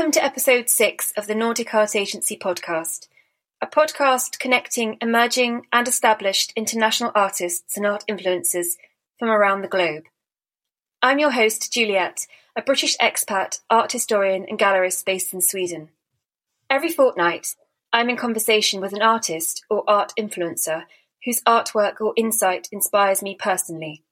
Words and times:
Welcome 0.00 0.12
to 0.12 0.24
episode 0.24 0.70
six 0.70 1.12
of 1.14 1.26
the 1.26 1.34
Nordic 1.34 1.74
Art 1.74 1.94
Agency 1.94 2.34
podcast, 2.34 3.06
a 3.60 3.66
podcast 3.66 4.38
connecting 4.38 4.96
emerging 5.02 5.66
and 5.74 5.86
established 5.86 6.54
international 6.56 7.12
artists 7.14 7.76
and 7.76 7.84
art 7.84 8.04
influencers 8.08 8.78
from 9.18 9.28
around 9.28 9.60
the 9.60 9.68
globe. 9.68 10.04
I'm 11.02 11.18
your 11.18 11.32
host, 11.32 11.70
Juliet, 11.70 12.26
a 12.56 12.62
British 12.62 12.96
expat, 12.96 13.60
art 13.68 13.92
historian, 13.92 14.46
and 14.48 14.58
gallerist 14.58 15.04
based 15.04 15.34
in 15.34 15.42
Sweden. 15.42 15.90
Every 16.70 16.88
fortnight, 16.88 17.54
I'm 17.92 18.08
in 18.08 18.16
conversation 18.16 18.80
with 18.80 18.94
an 18.94 19.02
artist 19.02 19.66
or 19.68 19.84
art 19.86 20.14
influencer 20.18 20.84
whose 21.26 21.42
artwork 21.42 22.00
or 22.00 22.14
insight 22.16 22.70
inspires 22.72 23.22
me 23.22 23.36
personally. 23.38 24.02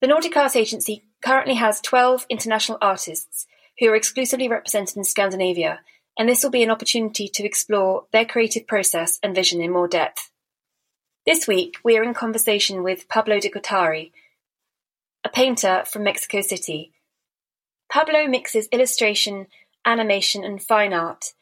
The 0.00 0.08
Nordic 0.08 0.36
Arts 0.36 0.56
Agency 0.56 1.04
currently 1.22 1.54
has 1.54 1.80
12 1.80 2.26
international 2.28 2.78
artists 2.82 3.46
who 3.78 3.88
are 3.88 3.96
exclusively 3.96 4.48
represented 4.48 4.96
in 4.96 5.04
Scandinavia, 5.04 5.80
and 6.18 6.28
this 6.28 6.42
will 6.42 6.50
be 6.50 6.62
an 6.62 6.70
opportunity 6.70 7.28
to 7.28 7.44
explore 7.44 8.06
their 8.12 8.24
creative 8.24 8.66
process 8.66 9.18
and 9.22 9.34
vision 9.34 9.60
in 9.60 9.70
more 9.70 9.88
depth. 9.88 10.30
This 11.26 11.46
week, 11.46 11.76
we 11.84 11.98
are 11.98 12.04
in 12.04 12.14
conversation 12.14 12.82
with 12.82 13.08
Pablo 13.08 13.40
de 13.40 13.50
Cotari, 13.50 14.12
a 15.24 15.28
painter 15.28 15.82
from 15.86 16.04
Mexico 16.04 16.40
City. 16.40 16.92
Pablo 17.90 18.26
mixes 18.26 18.68
illustration, 18.68 19.48
animation, 19.84 20.44
and 20.44 20.62
fine 20.62 20.92
art. 20.92 21.32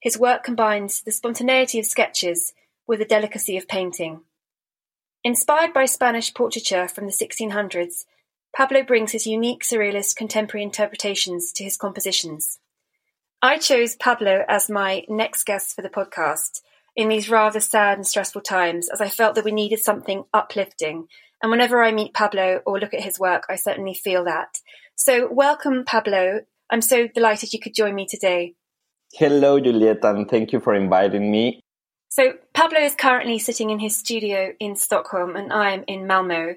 His 0.00 0.18
work 0.18 0.42
combines 0.42 1.02
the 1.02 1.12
spontaneity 1.12 1.78
of 1.78 1.86
sketches 1.86 2.52
with 2.86 2.98
the 2.98 3.04
delicacy 3.04 3.56
of 3.56 3.68
painting. 3.68 4.22
Inspired 5.24 5.72
by 5.72 5.84
Spanish 5.84 6.32
portraiture 6.34 6.88
from 6.88 7.06
the 7.06 7.12
1600s, 7.12 8.04
Pablo 8.54 8.82
brings 8.82 9.12
his 9.12 9.26
unique 9.26 9.62
surrealist 9.62 10.16
contemporary 10.16 10.64
interpretations 10.64 11.52
to 11.52 11.64
his 11.64 11.76
compositions. 11.76 12.58
I 13.40 13.58
chose 13.58 13.94
Pablo 13.94 14.44
as 14.48 14.68
my 14.68 15.04
next 15.08 15.44
guest 15.44 15.76
for 15.76 15.82
the 15.82 15.88
podcast 15.88 16.60
in 16.96 17.08
these 17.08 17.30
rather 17.30 17.60
sad 17.60 17.96
and 17.96 18.06
stressful 18.06 18.40
times, 18.40 18.88
as 18.88 19.00
I 19.00 19.08
felt 19.08 19.36
that 19.36 19.44
we 19.44 19.52
needed 19.52 19.78
something 19.78 20.24
uplifting. 20.34 21.06
And 21.40 21.50
whenever 21.52 21.80
I 21.80 21.92
meet 21.92 22.12
Pablo 22.12 22.60
or 22.66 22.80
look 22.80 22.92
at 22.92 23.04
his 23.04 23.20
work, 23.20 23.44
I 23.48 23.54
certainly 23.54 23.94
feel 23.94 24.24
that. 24.24 24.58
So, 24.96 25.28
welcome, 25.30 25.84
Pablo. 25.84 26.40
I'm 26.68 26.82
so 26.82 27.06
delighted 27.06 27.52
you 27.52 27.60
could 27.60 27.74
join 27.74 27.94
me 27.94 28.06
today. 28.06 28.54
Hello, 29.12 29.60
Juliet, 29.60 30.04
and 30.04 30.28
thank 30.28 30.52
you 30.52 30.58
for 30.58 30.74
inviting 30.74 31.30
me. 31.30 31.60
So, 32.08 32.32
Pablo 32.52 32.80
is 32.80 32.96
currently 32.96 33.38
sitting 33.38 33.70
in 33.70 33.78
his 33.78 33.96
studio 33.96 34.52
in 34.58 34.74
Stockholm, 34.74 35.36
and 35.36 35.52
I 35.52 35.70
am 35.70 35.84
in 35.86 36.08
Malmo. 36.08 36.56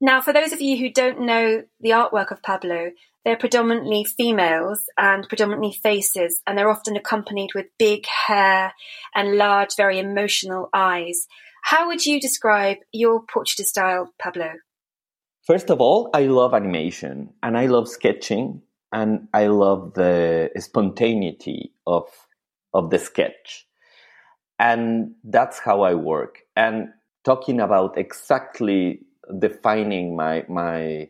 Now, 0.00 0.22
for 0.22 0.32
those 0.32 0.52
of 0.52 0.62
you 0.62 0.78
who 0.78 0.90
don't 0.90 1.20
know 1.20 1.62
the 1.80 1.90
artwork 1.90 2.30
of 2.30 2.42
Pablo, 2.42 2.92
they're 3.24 3.36
predominantly 3.36 4.04
females 4.04 4.82
and 4.96 5.28
predominantly 5.28 5.72
faces, 5.72 6.40
and 6.46 6.56
they're 6.56 6.70
often 6.70 6.96
accompanied 6.96 7.50
with 7.54 7.66
big 7.78 8.06
hair 8.06 8.72
and 9.14 9.36
large, 9.36 9.76
very 9.76 9.98
emotional 9.98 10.70
eyes. 10.72 11.26
How 11.62 11.86
would 11.88 12.06
you 12.06 12.18
describe 12.18 12.78
your 12.92 13.22
portrait 13.22 13.66
style, 13.66 14.14
Pablo? 14.18 14.52
First 15.42 15.68
of 15.68 15.80
all, 15.80 16.08
I 16.14 16.22
love 16.22 16.54
animation 16.54 17.34
and 17.42 17.58
I 17.58 17.66
love 17.66 17.88
sketching 17.88 18.62
and 18.92 19.28
I 19.34 19.48
love 19.48 19.94
the 19.94 20.50
spontaneity 20.58 21.74
of 21.86 22.04
of 22.72 22.90
the 22.90 22.98
sketch. 22.98 23.66
And 24.58 25.14
that's 25.24 25.58
how 25.58 25.82
I 25.82 25.94
work. 25.94 26.40
And 26.54 26.90
talking 27.24 27.60
about 27.60 27.98
exactly 27.98 29.00
defining 29.38 30.16
my 30.16 30.44
my 30.48 31.08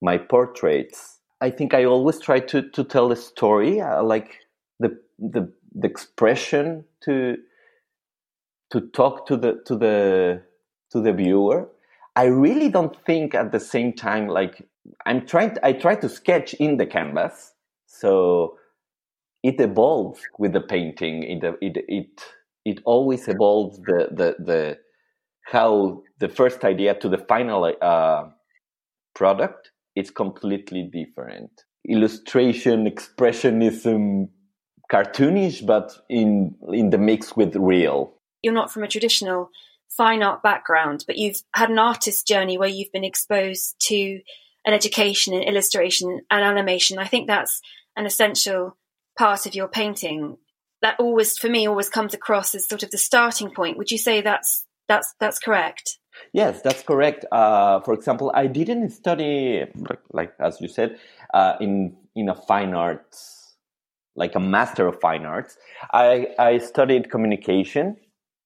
my 0.00 0.18
portraits, 0.18 1.20
I 1.40 1.50
think 1.50 1.74
I 1.74 1.84
always 1.84 2.20
try 2.20 2.40
to 2.40 2.62
to 2.70 2.84
tell 2.84 3.12
a 3.12 3.16
story, 3.16 3.80
uh, 3.80 4.02
like 4.02 4.38
the 4.78 4.98
the 5.18 5.52
the 5.74 5.88
expression 5.88 6.84
to 7.04 7.36
to 8.70 8.80
talk 8.80 9.26
to 9.26 9.36
the 9.36 9.62
to 9.66 9.76
the 9.76 10.42
to 10.92 11.00
the 11.00 11.12
viewer. 11.12 11.68
I 12.16 12.24
really 12.24 12.68
don't 12.68 12.96
think 13.04 13.34
at 13.34 13.52
the 13.52 13.60
same 13.60 13.92
time 13.92 14.28
like 14.28 14.66
I'm 15.06 15.26
trying. 15.26 15.54
To, 15.54 15.66
I 15.66 15.72
try 15.72 15.94
to 15.96 16.08
sketch 16.08 16.54
in 16.54 16.76
the 16.76 16.86
canvas, 16.86 17.52
so 17.86 18.56
it 19.42 19.60
evolves 19.60 20.20
with 20.38 20.52
the 20.52 20.60
painting. 20.60 21.22
It 21.22 21.44
it 21.60 21.84
it 21.88 22.24
it 22.64 22.80
always 22.84 23.28
evolves 23.28 23.78
the 23.78 24.08
the 24.10 24.36
the 24.44 24.78
how 25.44 26.02
the 26.18 26.28
first 26.28 26.64
idea 26.64 26.94
to 26.94 27.08
the 27.08 27.18
final 27.18 27.72
uh, 27.80 28.24
product 29.14 29.70
is 29.94 30.10
completely 30.10 30.88
different. 30.92 31.50
Illustration, 31.88 32.86
expressionism, 32.86 34.28
cartoonish, 34.92 35.64
but 35.64 35.92
in 36.08 36.54
in 36.72 36.90
the 36.90 36.98
mix 36.98 37.36
with 37.36 37.54
real. 37.56 38.14
You're 38.42 38.54
not 38.54 38.72
from 38.72 38.84
a 38.84 38.88
traditional 38.88 39.50
fine 39.88 40.22
art 40.22 40.42
background, 40.42 41.04
but 41.06 41.16
you've 41.16 41.42
had 41.54 41.70
an 41.70 41.78
artist 41.78 42.26
journey 42.26 42.58
where 42.58 42.68
you've 42.68 42.92
been 42.92 43.04
exposed 43.04 43.76
to 43.88 44.20
an 44.66 44.74
education 44.74 45.34
in 45.34 45.42
illustration 45.42 46.20
and 46.30 46.44
animation. 46.44 46.98
I 46.98 47.06
think 47.06 47.26
that's 47.26 47.60
an 47.96 48.06
essential 48.06 48.76
part 49.16 49.46
of 49.46 49.54
your 49.54 49.68
painting. 49.68 50.36
That 50.82 51.00
always, 51.00 51.36
for 51.38 51.48
me, 51.48 51.66
always 51.66 51.88
comes 51.88 52.14
across 52.14 52.54
as 52.54 52.68
sort 52.68 52.82
of 52.82 52.90
the 52.90 52.98
starting 52.98 53.50
point. 53.50 53.78
Would 53.78 53.90
you 53.90 53.98
say 53.98 54.20
that's 54.20 54.64
that's 54.88 55.14
that's 55.20 55.38
correct. 55.38 55.98
Yes, 56.38 56.62
that's 56.62 56.84
correct. 56.84 57.24
Uh, 57.32 57.80
for 57.80 57.92
example, 57.94 58.30
I 58.32 58.46
didn't 58.46 58.90
study 58.90 59.64
like, 60.12 60.32
as 60.38 60.60
you 60.60 60.68
said 60.68 60.90
uh, 61.34 61.54
in 61.60 61.96
in 62.14 62.28
a 62.28 62.34
fine 62.50 62.74
arts, 62.74 63.56
like 64.14 64.36
a 64.36 64.40
master 64.40 64.86
of 64.86 65.00
fine 65.00 65.24
arts. 65.26 65.58
I 65.92 66.28
I 66.38 66.58
studied 66.58 67.10
communication, 67.10 67.96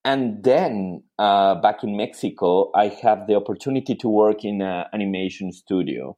and 0.06 0.42
then 0.42 1.02
uh, 1.18 1.54
back 1.66 1.84
in 1.84 1.96
Mexico, 2.04 2.70
I 2.74 2.86
have 3.04 3.26
the 3.26 3.34
opportunity 3.34 3.94
to 3.96 4.08
work 4.08 4.42
in 4.42 4.62
an 4.62 4.86
animation 4.94 5.52
studio, 5.52 6.16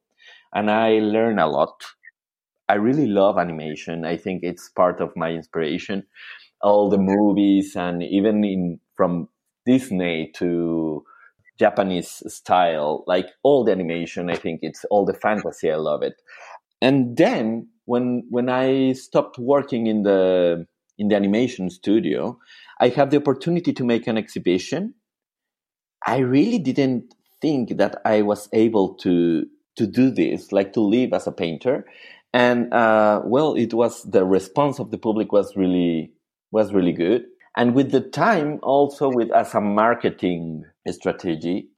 and 0.53 0.71
I 0.71 1.01
learn 1.17 1.41
a 1.41 1.49
lot. 1.49 1.77
I 2.69 2.75
really 2.75 3.07
love 3.07 3.37
animation. 3.39 4.05
I 4.05 4.17
think 4.17 4.45
it's 4.45 4.69
part 4.69 5.01
of 5.01 5.11
my 5.17 5.31
inspiration. 5.31 6.07
All 6.63 6.89
the 6.89 6.99
movies 6.99 7.75
and 7.77 8.03
even 8.03 8.45
in 8.45 8.81
from 8.97 9.29
Disney 9.67 10.31
to 10.37 11.05
Japanese 11.59 12.23
style, 12.27 13.05
like 13.07 13.29
all 13.43 13.65
the 13.65 13.73
animation. 13.73 14.31
I 14.31 14.37
think 14.37 14.61
it's 14.63 14.85
all 14.91 15.05
the 15.05 15.15
fantasy. 15.15 15.71
I 15.71 15.77
love 15.77 16.03
it. 16.03 16.15
And 16.83 17.17
then 17.17 17.69
when 17.87 18.25
when 18.31 18.49
I 18.49 18.93
stopped 18.93 19.39
working 19.39 19.87
in 19.87 20.03
the 20.03 20.67
in 20.99 21.09
the 21.09 21.17
animation 21.17 21.71
studio, 21.71 22.39
I 22.81 22.89
have 22.89 23.11
the 23.11 23.19
opportunity 23.19 23.73
to 23.73 23.85
make 23.85 24.07
an 24.07 24.19
exhibition. 24.19 24.95
I 26.07 26.19
really 26.19 26.59
didn't 26.59 27.15
think 27.41 27.77
that 27.79 28.01
I 28.05 28.23
was 28.23 28.49
able 28.53 28.95
to 28.97 29.47
to 29.77 29.87
do 29.87 30.11
this, 30.11 30.53
like 30.53 30.73
to 30.75 30.81
live 30.81 31.13
as 31.13 31.27
a 31.27 31.33
painter. 31.33 31.85
And 32.33 32.73
uh, 32.75 33.23
well, 33.25 33.55
it 33.55 33.75
was 33.75 34.03
the 34.03 34.25
response 34.25 34.79
of 34.81 34.91
the 34.91 34.99
public 34.99 35.33
was 35.33 35.57
really 35.57 36.13
was 36.51 36.73
really 36.73 36.93
good 36.93 37.25
and 37.57 37.75
with 37.75 37.91
the 37.91 38.01
time 38.01 38.59
also 38.63 39.11
with 39.11 39.31
as 39.33 39.55
a 39.55 39.61
marketing 39.61 40.65
strategy 40.91 41.69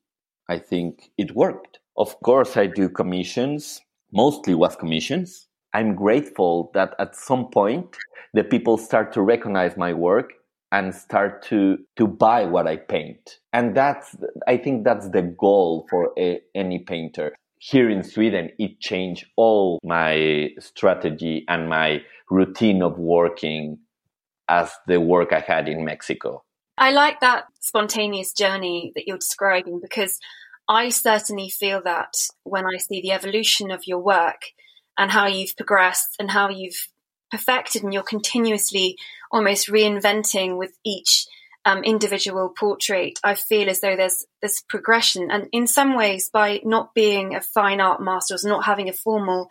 i 0.48 0.58
think 0.58 1.10
it 1.18 1.34
worked. 1.34 1.78
Of 1.96 2.20
course 2.20 2.56
i 2.56 2.66
do 2.66 2.88
commissions 2.88 3.80
mostly 4.12 4.54
was 4.54 4.76
commissions. 4.76 5.48
I'm 5.74 5.94
grateful 5.94 6.70
that 6.74 6.94
at 6.98 7.14
some 7.14 7.50
point 7.50 7.96
the 8.32 8.44
people 8.44 8.78
start 8.78 9.12
to 9.12 9.22
recognize 9.22 9.76
my 9.76 9.92
work 9.92 10.32
and 10.72 10.94
start 10.94 11.42
to 11.44 11.78
to 11.96 12.06
buy 12.06 12.44
what 12.44 12.66
i 12.66 12.76
paint. 12.76 13.38
And 13.52 13.76
that's 13.76 14.16
i 14.46 14.56
think 14.56 14.84
that's 14.84 15.08
the 15.10 15.22
goal 15.22 15.86
for 15.90 16.12
a, 16.18 16.40
any 16.54 16.78
painter. 16.78 17.34
Here 17.58 17.90
in 17.90 18.02
sweden 18.02 18.50
it 18.58 18.80
changed 18.80 19.26
all 19.36 19.78
my 19.82 20.50
strategy 20.58 21.44
and 21.48 21.68
my 21.68 22.02
routine 22.30 22.82
of 22.82 22.98
working 22.98 23.78
as 24.48 24.70
the 24.86 25.00
work 25.00 25.32
I 25.32 25.40
had 25.40 25.68
in 25.68 25.84
Mexico. 25.84 26.44
I 26.78 26.92
like 26.92 27.20
that 27.20 27.46
spontaneous 27.60 28.32
journey 28.32 28.92
that 28.94 29.06
you're 29.06 29.18
describing 29.18 29.80
because 29.80 30.20
I 30.68 30.90
certainly 30.90 31.48
feel 31.48 31.80
that 31.84 32.14
when 32.44 32.64
I 32.66 32.78
see 32.78 33.00
the 33.00 33.12
evolution 33.12 33.70
of 33.70 33.86
your 33.86 34.00
work 34.00 34.42
and 34.98 35.10
how 35.10 35.26
you've 35.26 35.56
progressed 35.56 36.16
and 36.18 36.30
how 36.30 36.50
you've 36.50 36.88
perfected 37.30 37.82
and 37.82 37.92
you're 37.92 38.02
continuously 38.02 38.96
almost 39.30 39.68
reinventing 39.68 40.58
with 40.58 40.76
each 40.84 41.26
um, 41.64 41.82
individual 41.82 42.48
portrait, 42.48 43.18
I 43.24 43.34
feel 43.34 43.68
as 43.68 43.80
though 43.80 43.96
there's 43.96 44.26
this 44.42 44.62
progression. 44.68 45.30
And 45.30 45.48
in 45.52 45.66
some 45.66 45.96
ways, 45.96 46.30
by 46.32 46.60
not 46.64 46.94
being 46.94 47.34
a 47.34 47.40
fine 47.40 47.80
art 47.80 48.00
master 48.02 48.34
or 48.34 48.48
not 48.48 48.64
having 48.64 48.88
a 48.88 48.92
formal 48.92 49.48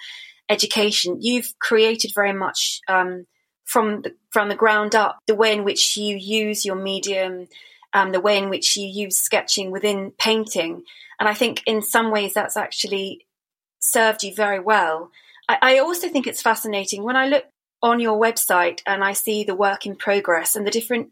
education, 0.49 1.17
you've 1.21 1.53
created 1.59 2.11
very 2.13 2.33
much 2.33 2.79
um, 2.87 3.25
from 3.65 4.01
the 4.01 4.15
from 4.31 4.49
the 4.49 4.55
ground 4.55 4.95
up 4.95 5.19
the 5.27 5.35
way 5.35 5.53
in 5.53 5.63
which 5.63 5.97
you 5.97 6.15
use 6.15 6.65
your 6.65 6.75
medium 6.75 7.47
um, 7.93 8.11
the 8.11 8.19
way 8.19 8.37
in 8.37 8.49
which 8.49 8.75
you 8.77 8.85
use 8.87 9.17
sketching 9.17 9.71
within 9.71 10.11
painting. 10.17 10.83
And 11.19 11.29
i 11.29 11.33
think 11.33 11.63
in 11.65 11.81
some 11.81 12.11
ways 12.11 12.33
that's 12.33 12.57
actually 12.57 13.25
served 13.79 14.23
you 14.23 14.33
very 14.33 14.59
well. 14.59 15.11
I, 15.47 15.57
I 15.61 15.79
also 15.79 16.09
think 16.09 16.27
it's 16.27 16.41
fascinating 16.41 17.03
when 17.03 17.15
I 17.15 17.27
look 17.27 17.45
on 17.81 17.99
your 17.99 18.19
website 18.19 18.81
and 18.85 19.03
I 19.03 19.13
see 19.13 19.43
the 19.43 19.55
work 19.55 19.85
in 19.85 19.95
progress 19.95 20.55
and 20.55 20.65
the 20.65 20.71
different 20.71 21.11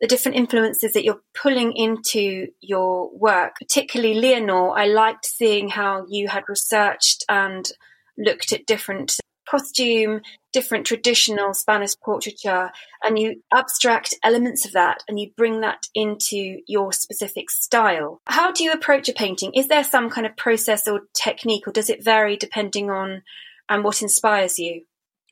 the 0.00 0.06
different 0.06 0.36
influences 0.36 0.92
that 0.92 1.02
you're 1.02 1.22
pulling 1.34 1.72
into 1.72 2.48
your 2.60 3.10
work, 3.12 3.56
particularly 3.58 4.14
Leonor, 4.14 4.70
I 4.70 4.86
liked 4.86 5.26
seeing 5.26 5.68
how 5.70 6.06
you 6.08 6.28
had 6.28 6.44
researched 6.48 7.24
and 7.28 7.68
looked 8.16 8.52
at 8.52 8.64
different 8.64 9.18
costume, 9.48 10.20
different 10.52 10.86
traditional 10.86 11.54
Spanish 11.54 11.94
portraiture, 12.02 12.70
and 13.02 13.18
you 13.18 13.42
abstract 13.52 14.14
elements 14.22 14.64
of 14.66 14.72
that 14.72 15.02
and 15.08 15.18
you 15.18 15.30
bring 15.36 15.60
that 15.60 15.86
into 15.94 16.60
your 16.66 16.92
specific 16.92 17.50
style. 17.50 18.20
How 18.26 18.52
do 18.52 18.64
you 18.64 18.72
approach 18.72 19.08
a 19.08 19.12
painting? 19.12 19.52
Is 19.54 19.68
there 19.68 19.84
some 19.84 20.10
kind 20.10 20.26
of 20.26 20.36
process 20.36 20.86
or 20.88 21.02
technique, 21.14 21.66
or 21.66 21.72
does 21.72 21.90
it 21.90 22.04
vary 22.04 22.36
depending 22.36 22.90
on 22.90 23.22
and 23.68 23.84
what 23.84 24.02
inspires 24.02 24.58
you? 24.58 24.82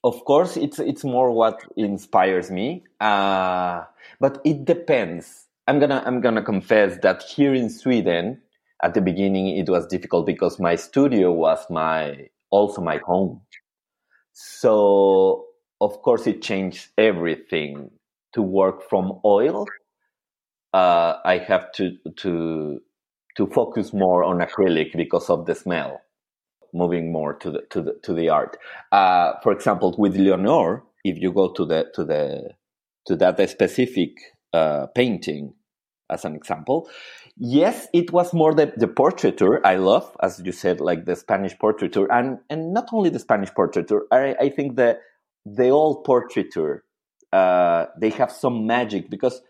Of 0.04 0.24
course, 0.24 0.56
it's 0.56 0.78
it's 0.78 1.04
more 1.04 1.32
what 1.32 1.62
inspires 1.76 2.50
me, 2.50 2.84
uh, 3.00 3.82
but 4.20 4.40
it 4.44 4.64
depends. 4.64 5.46
I'm 5.66 5.80
gonna 5.80 6.02
I'm 6.06 6.20
gonna 6.20 6.42
confess 6.42 6.98
that 7.02 7.22
here 7.22 7.54
in 7.54 7.70
Sweden, 7.70 8.40
at 8.82 8.94
the 8.94 9.00
beginning, 9.00 9.56
it 9.56 9.68
was 9.68 9.86
difficult 9.86 10.26
because 10.26 10.60
my 10.60 10.76
studio 10.76 11.32
was 11.32 11.64
my 11.70 12.28
also 12.50 12.80
my 12.80 12.98
home. 12.98 13.40
So 14.38 15.46
of 15.80 16.02
course, 16.02 16.26
it 16.26 16.42
changed 16.42 16.88
everything. 16.98 17.90
To 18.34 18.42
work 18.42 18.86
from 18.90 19.20
oil, 19.24 19.66
uh, 20.74 21.14
I 21.24 21.38
have 21.38 21.72
to 21.72 21.96
to 22.16 22.80
to 23.38 23.46
focus 23.46 23.94
more 23.94 24.24
on 24.24 24.40
acrylic 24.40 24.94
because 24.94 25.30
of 25.30 25.46
the 25.46 25.54
smell 25.54 26.02
moving 26.74 27.10
more 27.12 27.32
to 27.32 27.50
the 27.50 27.62
to 27.70 27.80
the 27.80 27.94
to 28.02 28.12
the 28.12 28.28
art. 28.28 28.58
Uh, 28.92 29.32
for 29.42 29.52
example, 29.52 29.94
with 29.96 30.16
Leonor, 30.16 30.82
if 31.04 31.18
you 31.18 31.32
go 31.32 31.50
to 31.54 31.64
the 31.64 31.86
to 31.94 32.04
the 32.04 32.50
to 33.06 33.16
that 33.16 33.48
specific 33.48 34.10
uh, 34.52 34.86
painting, 34.94 35.54
as 36.10 36.26
an 36.26 36.34
example, 36.34 36.90
yes, 37.36 37.88
it 37.92 38.12
was 38.12 38.32
more 38.32 38.54
the, 38.54 38.72
the 38.76 38.88
portraiture 38.88 39.64
I 39.66 39.76
love, 39.76 40.16
as 40.22 40.40
you 40.44 40.52
said, 40.52 40.80
like 40.80 41.04
the 41.04 41.16
Spanish 41.16 41.58
portraiture, 41.58 42.10
and 42.12 42.38
and 42.50 42.72
not 42.72 42.88
only 42.92 43.10
the 43.10 43.18
Spanish 43.18 43.52
portraiture. 43.54 44.02
I, 44.10 44.34
I 44.40 44.48
think 44.50 44.76
the 44.76 44.98
the 45.44 45.68
old 45.68 46.04
portraiture 46.04 46.84
uh, 47.32 47.86
they 48.00 48.10
have 48.10 48.32
some 48.32 48.66
magic 48.66 49.10
because 49.10 49.42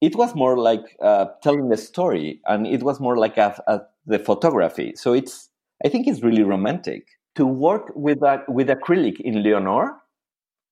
it 0.00 0.16
was 0.16 0.34
more 0.34 0.58
like 0.58 0.96
uh, 1.02 1.26
telling 1.42 1.72
a 1.72 1.76
story, 1.76 2.40
and 2.46 2.66
it 2.66 2.82
was 2.82 3.00
more 3.00 3.16
like 3.16 3.36
a, 3.38 3.62
a, 3.66 3.80
the 4.06 4.18
photography. 4.18 4.94
So 4.96 5.12
it's 5.12 5.50
I 5.84 5.88
think 5.88 6.06
it's 6.08 6.22
really 6.22 6.42
romantic 6.42 7.06
to 7.36 7.46
work 7.46 7.92
with 7.94 8.20
that 8.20 8.48
with 8.48 8.68
acrylic 8.68 9.20
in 9.20 9.42
Leonor. 9.42 9.96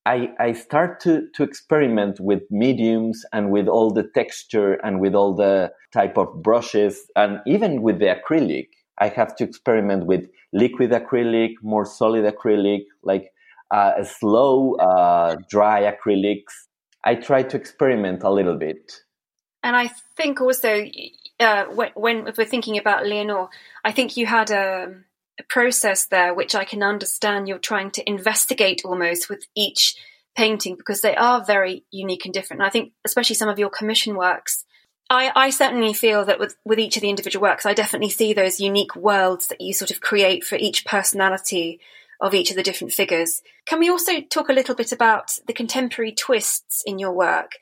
I, 0.05 0.29
I 0.39 0.53
start 0.53 0.99
to, 1.01 1.27
to 1.35 1.43
experiment 1.43 2.19
with 2.19 2.43
mediums 2.49 3.25
and 3.33 3.51
with 3.51 3.67
all 3.67 3.91
the 3.91 4.03
texture 4.03 4.73
and 4.83 4.99
with 4.99 5.13
all 5.13 5.35
the 5.35 5.71
type 5.91 6.17
of 6.17 6.41
brushes 6.41 7.05
and 7.15 7.39
even 7.45 7.81
with 7.81 7.99
the 7.99 8.15
acrylic. 8.15 8.69
I 8.97 9.09
have 9.09 9.35
to 9.37 9.43
experiment 9.43 10.05
with 10.05 10.27
liquid 10.53 10.91
acrylic, 10.91 11.53
more 11.61 11.85
solid 11.85 12.25
acrylic, 12.25 12.85
like 13.03 13.31
uh, 13.71 14.03
slow, 14.03 14.75
uh, 14.75 15.37
dry 15.49 15.83
acrylics. 15.83 16.53
I 17.03 17.15
try 17.15 17.43
to 17.43 17.57
experiment 17.57 18.23
a 18.23 18.29
little 18.29 18.57
bit. 18.57 19.01
And 19.63 19.75
I 19.75 19.89
think 20.15 20.41
also 20.41 20.85
uh, 21.39 21.65
when, 21.65 21.91
when 21.95 22.33
we're 22.37 22.45
thinking 22.45 22.77
about 22.77 23.05
Leonor, 23.05 23.47
I 23.83 23.91
think 23.91 24.17
you 24.17 24.25
had 24.25 24.51
a, 24.51 24.55
a, 24.55 24.89
process 25.43 26.05
there 26.05 26.33
which 26.33 26.55
I 26.55 26.65
can 26.65 26.83
understand 26.83 27.47
you're 27.47 27.59
trying 27.59 27.91
to 27.91 28.09
investigate 28.09 28.81
almost 28.83 29.29
with 29.29 29.45
each 29.55 29.95
painting 30.35 30.75
because 30.75 31.01
they 31.01 31.15
are 31.15 31.43
very 31.43 31.85
unique 31.91 32.25
and 32.25 32.33
different. 32.33 32.61
And 32.61 32.67
I 32.67 32.69
think 32.69 32.93
especially 33.05 33.35
some 33.35 33.49
of 33.49 33.59
your 33.59 33.69
commission 33.69 34.15
works, 34.15 34.65
I, 35.09 35.31
I 35.35 35.49
certainly 35.49 35.93
feel 35.93 36.23
that 36.25 36.39
with, 36.39 36.55
with 36.63 36.79
each 36.79 36.95
of 36.95 37.01
the 37.01 37.09
individual 37.09 37.41
works, 37.43 37.65
I 37.65 37.73
definitely 37.73 38.09
see 38.09 38.33
those 38.33 38.59
unique 38.59 38.95
worlds 38.95 39.47
that 39.47 39.59
you 39.59 39.73
sort 39.73 39.91
of 39.91 40.01
create 40.01 40.43
for 40.43 40.55
each 40.55 40.85
personality 40.85 41.79
of 42.21 42.33
each 42.33 42.51
of 42.51 42.57
the 42.57 42.63
different 42.63 42.93
figures. 42.93 43.41
Can 43.65 43.79
we 43.79 43.89
also 43.89 44.21
talk 44.21 44.49
a 44.49 44.53
little 44.53 44.75
bit 44.75 44.91
about 44.91 45.31
the 45.47 45.53
contemporary 45.53 46.11
twists 46.11 46.83
in 46.85 46.99
your 46.99 47.13
work? 47.13 47.53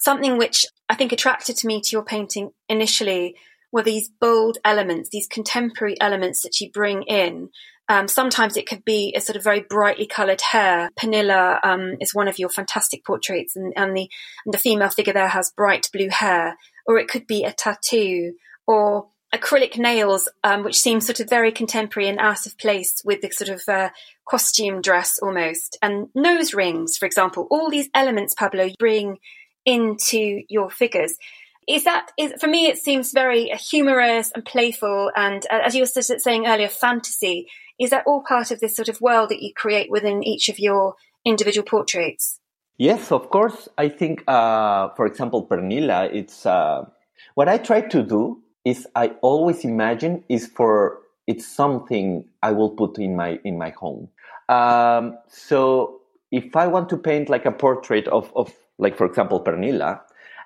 Something 0.00 0.38
which 0.38 0.64
I 0.88 0.94
think 0.94 1.12
attracted 1.12 1.56
to 1.58 1.66
me 1.66 1.80
to 1.80 1.90
your 1.92 2.04
painting 2.04 2.52
initially 2.68 3.34
were 3.72 3.82
these 3.82 4.08
bold 4.20 4.58
elements, 4.64 5.10
these 5.10 5.26
contemporary 5.26 6.00
elements 6.00 6.42
that 6.42 6.60
you 6.60 6.70
bring 6.70 7.02
in. 7.02 7.50
Um, 7.90 8.06
sometimes 8.06 8.56
it 8.56 8.66
could 8.66 8.84
be 8.84 9.14
a 9.16 9.20
sort 9.20 9.36
of 9.36 9.44
very 9.44 9.60
brightly 9.60 10.06
coloured 10.06 10.42
hair. 10.42 10.90
Pernilla 10.98 11.58
um, 11.64 11.96
is 12.00 12.14
one 12.14 12.28
of 12.28 12.38
your 12.38 12.50
fantastic 12.50 13.04
portraits, 13.04 13.56
and, 13.56 13.72
and, 13.76 13.96
the 13.96 14.08
and 14.44 14.52
the 14.52 14.58
female 14.58 14.90
figure 14.90 15.14
there 15.14 15.28
has 15.28 15.52
bright 15.56 15.88
blue 15.92 16.10
hair. 16.10 16.56
Or 16.86 16.98
it 16.98 17.08
could 17.08 17.26
be 17.26 17.44
a 17.44 17.52
tattoo, 17.52 18.34
or 18.66 19.08
acrylic 19.34 19.76
nails, 19.78 20.28
um, 20.44 20.64
which 20.64 20.78
seem 20.78 21.00
sort 21.00 21.20
of 21.20 21.28
very 21.28 21.52
contemporary 21.52 22.08
and 22.08 22.18
out 22.18 22.46
of 22.46 22.58
place 22.58 23.02
with 23.04 23.20
the 23.20 23.30
sort 23.30 23.50
of 23.50 23.62
uh, 23.68 23.90
costume 24.28 24.80
dress 24.80 25.18
almost, 25.22 25.78
and 25.82 26.08
nose 26.14 26.54
rings, 26.54 26.96
for 26.96 27.06
example. 27.06 27.46
All 27.50 27.70
these 27.70 27.88
elements, 27.94 28.34
Pablo, 28.34 28.70
bring 28.78 29.18
into 29.64 30.42
your 30.48 30.70
figures. 30.70 31.14
Is 31.68 31.84
that 31.84 32.10
is 32.16 32.32
for 32.40 32.46
me? 32.46 32.66
It 32.66 32.78
seems 32.78 33.12
very 33.12 33.50
humorous 33.70 34.32
and 34.34 34.44
playful, 34.44 35.10
and 35.14 35.44
uh, 35.50 35.60
as 35.64 35.74
you 35.74 35.82
were 35.82 36.02
saying 36.02 36.46
earlier, 36.46 36.68
fantasy. 36.68 37.46
Is 37.78 37.90
that 37.90 38.04
all 38.06 38.24
part 38.26 38.50
of 38.50 38.58
this 38.58 38.74
sort 38.74 38.88
of 38.88 39.00
world 39.00 39.28
that 39.28 39.40
you 39.40 39.52
create 39.54 39.88
within 39.88 40.24
each 40.24 40.48
of 40.48 40.58
your 40.58 40.96
individual 41.24 41.64
portraits? 41.64 42.40
Yes, 42.76 43.12
of 43.12 43.30
course. 43.30 43.68
I 43.78 43.88
think, 43.88 44.24
uh, 44.26 44.88
for 44.96 45.06
example, 45.06 45.46
Pernilla. 45.46 46.12
It's 46.12 46.44
uh, 46.46 46.86
what 47.34 47.48
I 47.48 47.58
try 47.58 47.82
to 47.82 48.02
do 48.02 48.42
is 48.64 48.86
I 48.94 49.12
always 49.20 49.64
imagine 49.64 50.24
is 50.28 50.46
for 50.46 51.00
it's 51.26 51.46
something 51.46 52.24
I 52.42 52.52
will 52.52 52.70
put 52.70 52.98
in 52.98 53.14
my 53.14 53.38
in 53.44 53.58
my 53.58 53.70
home. 53.70 54.08
Um, 54.48 55.18
so 55.28 56.00
if 56.32 56.56
I 56.56 56.66
want 56.66 56.88
to 56.88 56.96
paint 56.96 57.28
like 57.28 57.44
a 57.44 57.52
portrait 57.52 58.08
of, 58.08 58.32
of 58.34 58.52
like 58.78 58.96
for 58.96 59.06
example 59.06 59.42
Pernilla, 59.44 60.00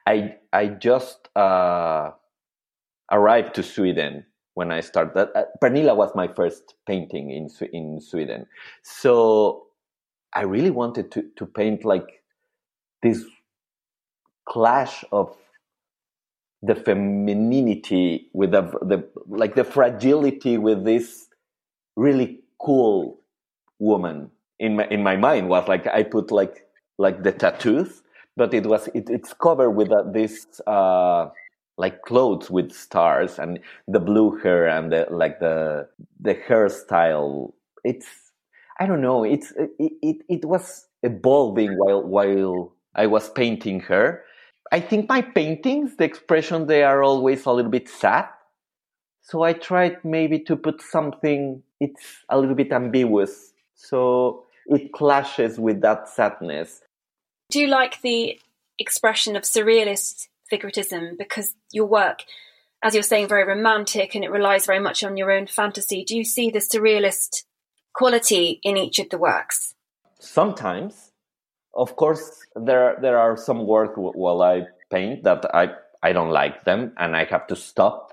I 0.06 0.36
I 0.52 0.66
just 0.66 1.28
uh, 1.36 2.10
arrived 3.10 3.54
to 3.56 3.62
Sweden 3.62 4.26
when 4.54 4.72
I 4.72 4.80
started. 4.80 5.30
Uh, 5.34 5.44
Pernilla 5.62 5.96
was 5.96 6.10
my 6.14 6.28
first 6.28 6.74
painting 6.86 7.30
in 7.30 7.48
in 7.72 8.00
Sweden, 8.00 8.46
so 8.82 9.66
I 10.34 10.42
really 10.42 10.70
wanted 10.70 11.10
to 11.12 11.22
to 11.36 11.46
paint 11.46 11.84
like 11.84 12.22
this 13.02 13.24
clash 14.48 15.04
of 15.12 15.36
the 16.62 16.74
femininity 16.74 18.28
with 18.32 18.52
the, 18.52 18.62
the 18.82 19.08
like 19.26 19.54
the 19.54 19.64
fragility 19.64 20.58
with 20.58 20.84
this 20.84 21.28
really 21.96 22.40
cool 22.60 23.20
woman 23.78 24.30
in 24.60 24.76
my 24.76 24.86
in 24.88 25.02
my 25.02 25.16
mind 25.16 25.48
was 25.48 25.66
like 25.66 25.86
I 25.88 26.04
put 26.04 26.30
like 26.30 26.66
like 26.98 27.22
the 27.24 27.32
tattoos 27.32 28.01
but 28.36 28.54
it 28.54 28.66
was 28.66 28.88
it, 28.94 29.08
it's 29.10 29.32
covered 29.34 29.70
with 29.70 29.90
uh, 29.92 30.02
this 30.12 30.46
uh, 30.66 31.28
like 31.76 32.02
clothes 32.02 32.50
with 32.50 32.72
stars 32.72 33.38
and 33.38 33.58
the 33.88 34.00
blue 34.00 34.38
hair 34.38 34.66
and 34.66 34.92
the 34.92 35.06
like 35.10 35.40
the 35.40 35.88
the 36.20 36.34
hairstyle. 36.34 37.52
It's 37.84 38.06
I 38.80 38.86
don't 38.86 39.00
know. 39.00 39.24
It's 39.24 39.52
it 39.56 39.92
it, 40.02 40.16
it 40.28 40.44
was 40.44 40.86
evolving 41.02 41.76
while 41.76 42.02
while 42.02 42.72
I 42.94 43.06
was 43.06 43.30
painting 43.30 43.80
her. 43.80 44.22
I 44.70 44.80
think 44.80 45.08
my 45.08 45.20
paintings, 45.20 45.96
the 45.96 46.04
expression 46.04 46.66
they 46.66 46.82
are 46.82 47.02
always 47.02 47.44
a 47.44 47.52
little 47.52 47.70
bit 47.70 47.88
sad. 47.88 48.26
So 49.20 49.42
I 49.42 49.52
tried 49.52 50.04
maybe 50.04 50.38
to 50.40 50.56
put 50.56 50.80
something. 50.82 51.62
It's 51.80 52.24
a 52.28 52.38
little 52.38 52.54
bit 52.54 52.72
ambiguous. 52.72 53.52
So 53.74 54.44
it 54.66 54.92
clashes 54.92 55.58
with 55.58 55.80
that 55.82 56.08
sadness 56.08 56.80
do 57.52 57.60
you 57.60 57.68
like 57.68 58.00
the 58.00 58.40
expression 58.78 59.36
of 59.36 59.42
surrealist 59.42 60.28
figuratism 60.50 61.18
because 61.18 61.54
your 61.70 61.86
work, 61.86 62.24
as 62.82 62.94
you're 62.94 63.02
saying, 63.02 63.28
very 63.28 63.44
romantic 63.44 64.14
and 64.14 64.24
it 64.24 64.30
relies 64.30 64.66
very 64.66 64.80
much 64.80 65.04
on 65.04 65.16
your 65.16 65.30
own 65.30 65.46
fantasy. 65.46 66.02
Do 66.04 66.16
you 66.16 66.24
see 66.24 66.50
the 66.50 66.58
surrealist 66.58 67.44
quality 67.94 68.58
in 68.62 68.76
each 68.78 68.98
of 68.98 69.10
the 69.10 69.18
works? 69.18 69.74
Sometimes, 70.18 71.12
of 71.74 71.94
course, 71.96 72.46
there 72.56 72.96
there 73.02 73.18
are 73.18 73.36
some 73.36 73.66
work 73.66 73.92
while 73.96 74.40
I 74.42 74.66
paint 74.90 75.24
that 75.24 75.44
I 75.54 75.74
I 76.02 76.12
don't 76.12 76.30
like 76.30 76.64
them 76.64 76.92
and 76.96 77.14
I 77.14 77.24
have 77.24 77.46
to 77.48 77.56
stop 77.56 78.12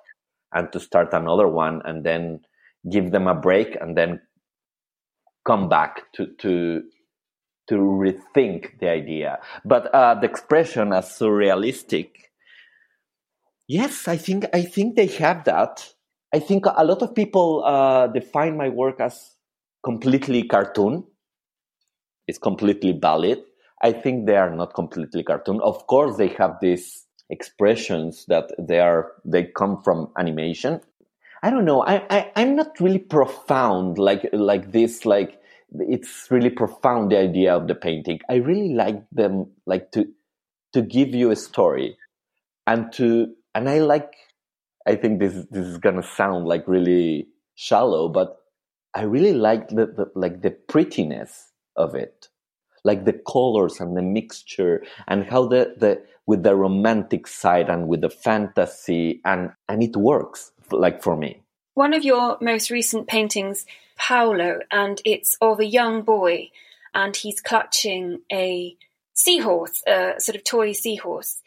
and 0.51 0.71
to 0.73 0.79
start 0.79 1.13
another 1.13 1.47
one 1.47 1.81
and 1.85 2.03
then 2.03 2.41
give 2.91 3.11
them 3.11 3.27
a 3.27 3.35
break 3.35 3.77
and 3.79 3.95
then 3.95 4.21
come 5.45 5.69
back 5.69 6.11
to 6.13 6.27
to 6.39 6.83
to 7.69 7.75
rethink 7.75 8.79
the 8.79 8.89
idea. 8.89 9.39
But 9.63 9.93
uh, 9.93 10.15
the 10.15 10.27
expression 10.27 10.91
as 10.91 11.05
surrealistic, 11.05 12.09
yes, 13.67 14.07
I 14.07 14.17
think 14.17 14.45
I 14.53 14.63
think 14.63 14.95
they 14.95 15.07
have 15.07 15.45
that. 15.45 15.87
I 16.33 16.39
think 16.39 16.65
a 16.65 16.83
lot 16.83 17.01
of 17.01 17.15
people 17.15 17.63
uh, 17.65 18.07
define 18.07 18.57
my 18.57 18.69
work 18.69 18.99
as 18.99 19.35
completely 19.83 20.43
cartoon. 20.43 21.05
It's 22.27 22.37
completely 22.37 22.91
valid. 22.91 23.39
I 23.81 23.93
think 23.93 24.25
they 24.25 24.35
are 24.35 24.53
not 24.53 24.75
completely 24.75 25.23
cartoon. 25.23 25.59
Of 25.61 25.87
course, 25.87 26.17
they 26.17 26.27
have 26.39 26.57
these 26.61 27.05
expressions 27.29 28.25
that 28.27 28.51
they 28.59 28.79
are 28.79 29.11
they 29.23 29.45
come 29.45 29.81
from 29.81 30.09
animation. 30.17 30.81
I 31.41 31.49
don't 31.49 31.65
know. 31.65 31.83
I, 31.83 32.03
I 32.09 32.31
I'm 32.35 32.55
not 32.55 32.79
really 32.79 32.99
profound 32.99 33.97
like 33.97 34.27
like 34.33 34.71
this 34.71 35.05
like 35.05 35.38
it's 35.73 36.27
really 36.29 36.49
profound 36.49 37.11
the 37.11 37.17
idea 37.17 37.55
of 37.55 37.67
the 37.67 37.75
painting. 37.75 38.19
I 38.29 38.35
really 38.35 38.73
like 38.73 39.03
them 39.11 39.51
like 39.65 39.91
to 39.91 40.07
to 40.73 40.81
give 40.81 41.15
you 41.15 41.31
a 41.31 41.35
story 41.35 41.97
and 42.67 42.91
to 42.93 43.33
and 43.55 43.69
I 43.69 43.79
like 43.79 44.13
I 44.87 44.95
think 44.95 45.19
this 45.19 45.45
this 45.51 45.65
is 45.65 45.77
gonna 45.77 46.03
sound 46.03 46.47
like 46.47 46.67
really 46.67 47.27
shallow, 47.55 48.09
but 48.09 48.37
I 48.93 49.03
really 49.03 49.33
like 49.33 49.69
the, 49.69 49.85
the 49.85 50.11
like 50.15 50.41
the 50.41 50.51
prettiness 50.51 51.51
of 51.75 51.95
it, 51.95 52.27
like 52.83 53.05
the 53.05 53.13
colors 53.13 53.79
and 53.79 53.95
the 53.95 54.01
mixture 54.01 54.83
and 55.07 55.25
how 55.25 55.47
the 55.47 55.75
the 55.77 56.01
with 56.25 56.43
the 56.43 56.55
romantic 56.55 57.27
side 57.27 57.69
and 57.69 57.87
with 57.87 58.01
the 58.01 58.09
fantasy 58.09 59.21
and 59.25 59.51
and 59.67 59.83
it 59.83 59.95
works 59.95 60.51
like 60.71 61.03
for 61.03 61.15
me. 61.15 61.43
One 61.73 61.93
of 61.93 62.03
your 62.03 62.37
most 62.41 62.69
recent 62.69 63.07
paintings, 63.07 63.65
Paolo, 63.97 64.59
and 64.71 65.01
it's 65.05 65.37
of 65.41 65.59
a 65.59 65.65
young 65.65 66.01
boy 66.01 66.49
and 66.93 67.15
he's 67.15 67.41
clutching 67.41 68.21
a 68.31 68.75
seahorse, 69.13 69.81
a 69.87 70.15
sort 70.17 70.35
of 70.35 70.43
toy 70.43 70.71
seahorse. 70.71 71.41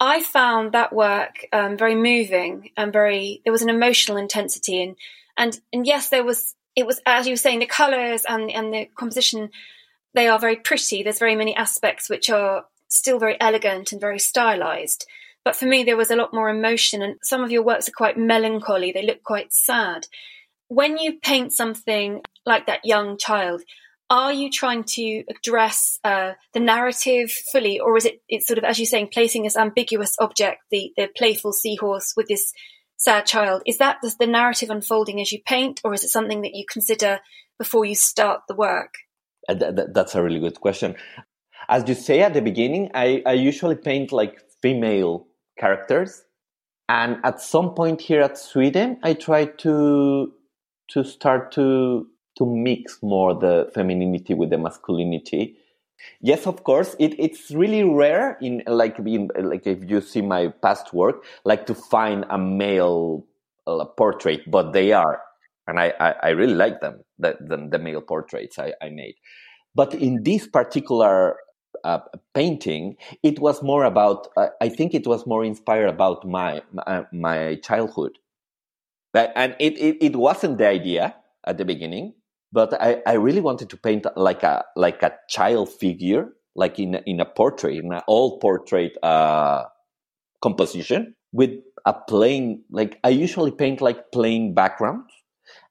I 0.00 0.22
found 0.22 0.72
that 0.72 0.92
work 0.92 1.46
um, 1.52 1.76
very 1.76 1.94
moving 1.94 2.70
and 2.76 2.92
very. 2.92 3.40
There 3.44 3.52
was 3.52 3.62
an 3.62 3.70
emotional 3.70 4.16
intensity, 4.16 4.82
and 4.82 4.96
and 5.36 5.60
and 5.72 5.86
yes, 5.86 6.08
there 6.08 6.24
was. 6.24 6.54
It 6.76 6.86
was 6.86 7.00
as 7.06 7.26
you 7.26 7.32
were 7.32 7.38
saying, 7.38 7.60
the 7.60 7.66
colours 7.66 8.24
and 8.28 8.50
and 8.50 8.72
the 8.72 8.86
composition. 8.96 9.50
They 10.14 10.28
are 10.28 10.38
very 10.38 10.56
pretty. 10.56 11.02
There's 11.02 11.18
very 11.18 11.36
many 11.36 11.56
aspects 11.56 12.08
which 12.08 12.30
are 12.30 12.66
still 12.88 13.18
very 13.18 13.36
elegant 13.40 13.92
and 13.92 14.00
very 14.00 14.18
stylized. 14.18 15.06
But 15.44 15.56
for 15.56 15.66
me, 15.66 15.84
there 15.84 15.96
was 15.96 16.10
a 16.10 16.16
lot 16.16 16.32
more 16.32 16.48
emotion, 16.48 17.02
and 17.02 17.16
some 17.22 17.44
of 17.44 17.50
your 17.50 17.62
works 17.62 17.88
are 17.88 17.92
quite 17.96 18.16
melancholy. 18.16 18.92
They 18.92 19.04
look 19.04 19.22
quite 19.22 19.52
sad. 19.52 20.06
When 20.68 20.96
you 20.96 21.18
paint 21.20 21.52
something 21.52 22.22
like 22.46 22.66
that 22.66 22.84
young 22.84 23.18
child, 23.18 23.62
are 24.08 24.32
you 24.32 24.50
trying 24.50 24.84
to 24.84 25.24
address 25.28 25.98
uh, 26.04 26.32
the 26.52 26.60
narrative 26.60 27.30
fully, 27.52 27.78
or 27.78 27.96
is 27.96 28.06
it 28.06 28.22
it's 28.28 28.46
sort 28.46 28.58
of 28.58 28.64
as 28.64 28.78
you're 28.78 28.86
saying, 28.86 29.10
placing 29.12 29.42
this 29.42 29.56
ambiguous 29.56 30.16
object, 30.18 30.62
the 30.70 30.92
the 30.96 31.08
playful 31.16 31.52
seahorse 31.52 32.14
with 32.16 32.28
this 32.28 32.52
sad 32.96 33.26
child? 33.26 33.62
Is 33.66 33.78
that 33.78 33.98
the 34.18 34.26
narrative 34.26 34.70
unfolding 34.70 35.20
as 35.20 35.32
you 35.32 35.40
paint, 35.44 35.80
or 35.84 35.92
is 35.92 36.04
it 36.04 36.10
something 36.10 36.42
that 36.42 36.54
you 36.54 36.64
consider 36.70 37.20
before 37.58 37.84
you 37.84 37.94
start 37.94 38.42
the 38.48 38.54
work? 38.54 38.94
Uh, 39.48 39.54
th- 39.54 39.88
that's 39.92 40.14
a 40.14 40.22
really 40.22 40.40
good 40.40 40.60
question. 40.60 40.96
As 41.68 41.88
you 41.88 41.94
say 41.94 42.20
at 42.20 42.34
the 42.34 42.42
beginning, 42.42 42.90
I, 42.94 43.22
I 43.26 43.32
usually 43.32 43.76
paint 43.76 44.12
like 44.12 44.40
female 44.60 45.26
characters, 45.58 46.24
and 46.88 47.18
at 47.24 47.40
some 47.40 47.74
point 47.74 48.00
here 48.00 48.20
at 48.20 48.38
Sweden, 48.38 48.98
I 49.02 49.14
try 49.14 49.46
to 49.46 50.32
to 50.90 51.04
start 51.04 51.52
to 51.52 52.06
to 52.36 52.46
mix 52.46 52.98
more 53.02 53.34
the 53.34 53.70
femininity 53.74 54.34
with 54.34 54.50
the 54.50 54.58
masculinity. 54.58 55.56
Yes, 56.20 56.46
of 56.46 56.64
course, 56.64 56.96
it, 56.98 57.14
it's 57.18 57.50
really 57.50 57.84
rare 57.84 58.36
in 58.42 58.62
like 58.66 58.98
in 58.98 59.30
like 59.38 59.66
if 59.66 59.88
you 59.88 60.00
see 60.00 60.20
my 60.20 60.48
past 60.48 60.92
work, 60.92 61.24
like 61.44 61.66
to 61.66 61.74
find 61.74 62.24
a 62.28 62.36
male 62.36 63.24
uh, 63.66 63.84
portrait, 63.84 64.42
but 64.50 64.72
they 64.72 64.92
are, 64.92 65.22
and 65.66 65.80
I, 65.80 65.94
I, 65.98 66.14
I 66.22 66.28
really 66.30 66.54
like 66.54 66.80
them, 66.80 67.00
the, 67.18 67.36
the, 67.40 67.68
the 67.70 67.78
male 67.78 68.02
portraits 68.02 68.58
I, 68.58 68.74
I 68.82 68.90
made. 68.90 69.14
But 69.74 69.94
in 69.94 70.22
this 70.22 70.46
particular 70.46 71.36
uh, 71.84 72.00
painting, 72.34 72.96
it 73.22 73.38
was 73.40 73.62
more 73.62 73.84
about. 73.84 74.28
Uh, 74.36 74.48
I 74.60 74.68
think 74.68 74.94
it 74.94 75.06
was 75.06 75.26
more 75.26 75.44
inspired 75.44 75.88
about 75.88 76.26
my 76.26 76.62
my, 76.72 77.06
my 77.12 77.54
childhood, 77.56 78.18
and 79.14 79.56
it, 79.58 79.78
it 79.78 79.96
it 80.00 80.16
wasn't 80.16 80.58
the 80.58 80.66
idea 80.68 81.16
at 81.46 81.58
the 81.58 81.64
beginning 81.64 82.14
but 82.54 82.80
I, 82.80 83.02
I 83.04 83.14
really 83.14 83.40
wanted 83.40 83.68
to 83.70 83.76
paint 83.76 84.06
like 84.16 84.44
a 84.44 84.64
like 84.76 85.02
a 85.02 85.12
child 85.28 85.68
figure, 85.68 86.28
like 86.54 86.78
in 86.78 86.94
in 87.04 87.20
a 87.20 87.24
portrait, 87.24 87.76
in 87.76 87.92
an 87.92 88.02
old 88.06 88.40
portrait 88.40 88.96
uh, 89.02 89.64
composition 90.40 91.16
with 91.32 91.50
a 91.84 91.92
plain 91.92 92.62
like 92.70 93.00
I 93.02 93.08
usually 93.08 93.50
paint 93.50 93.80
like 93.80 94.12
plain 94.12 94.54
backgrounds, 94.54 95.12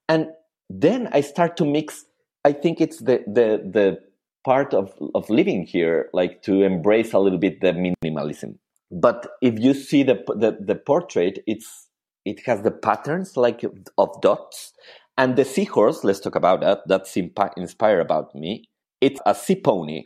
and 0.09 0.27
then 0.69 1.09
I 1.13 1.21
start 1.21 1.55
to 1.57 1.65
mix. 1.65 2.05
I 2.43 2.51
think 2.51 2.81
it's 2.81 2.99
the 2.99 3.23
the 3.27 3.63
the 3.63 3.99
part 4.43 4.73
of 4.73 4.93
of 5.15 5.29
living 5.29 5.65
here, 5.65 6.09
like 6.13 6.41
to 6.43 6.63
embrace 6.63 7.13
a 7.13 7.19
little 7.19 7.39
bit 7.39 7.61
the 7.61 7.73
minimalism. 7.73 8.57
But 8.91 9.27
if 9.41 9.59
you 9.59 9.73
see 9.73 10.03
the 10.03 10.23
the, 10.27 10.57
the 10.59 10.75
portrait, 10.75 11.39
it's 11.47 11.87
it 12.25 12.45
has 12.45 12.61
the 12.61 12.71
patterns 12.71 13.35
like 13.35 13.63
of 13.97 14.21
dots 14.21 14.73
and 15.17 15.35
the 15.35 15.45
seahorse, 15.45 16.03
let's 16.03 16.19
talk 16.19 16.35
about 16.35 16.61
that. 16.61 16.87
That's 16.87 17.15
inspired 17.15 18.01
about 18.01 18.33
me. 18.33 18.69
It's 18.99 19.21
a 19.25 19.35
sea 19.35 19.55
pony. 19.55 20.05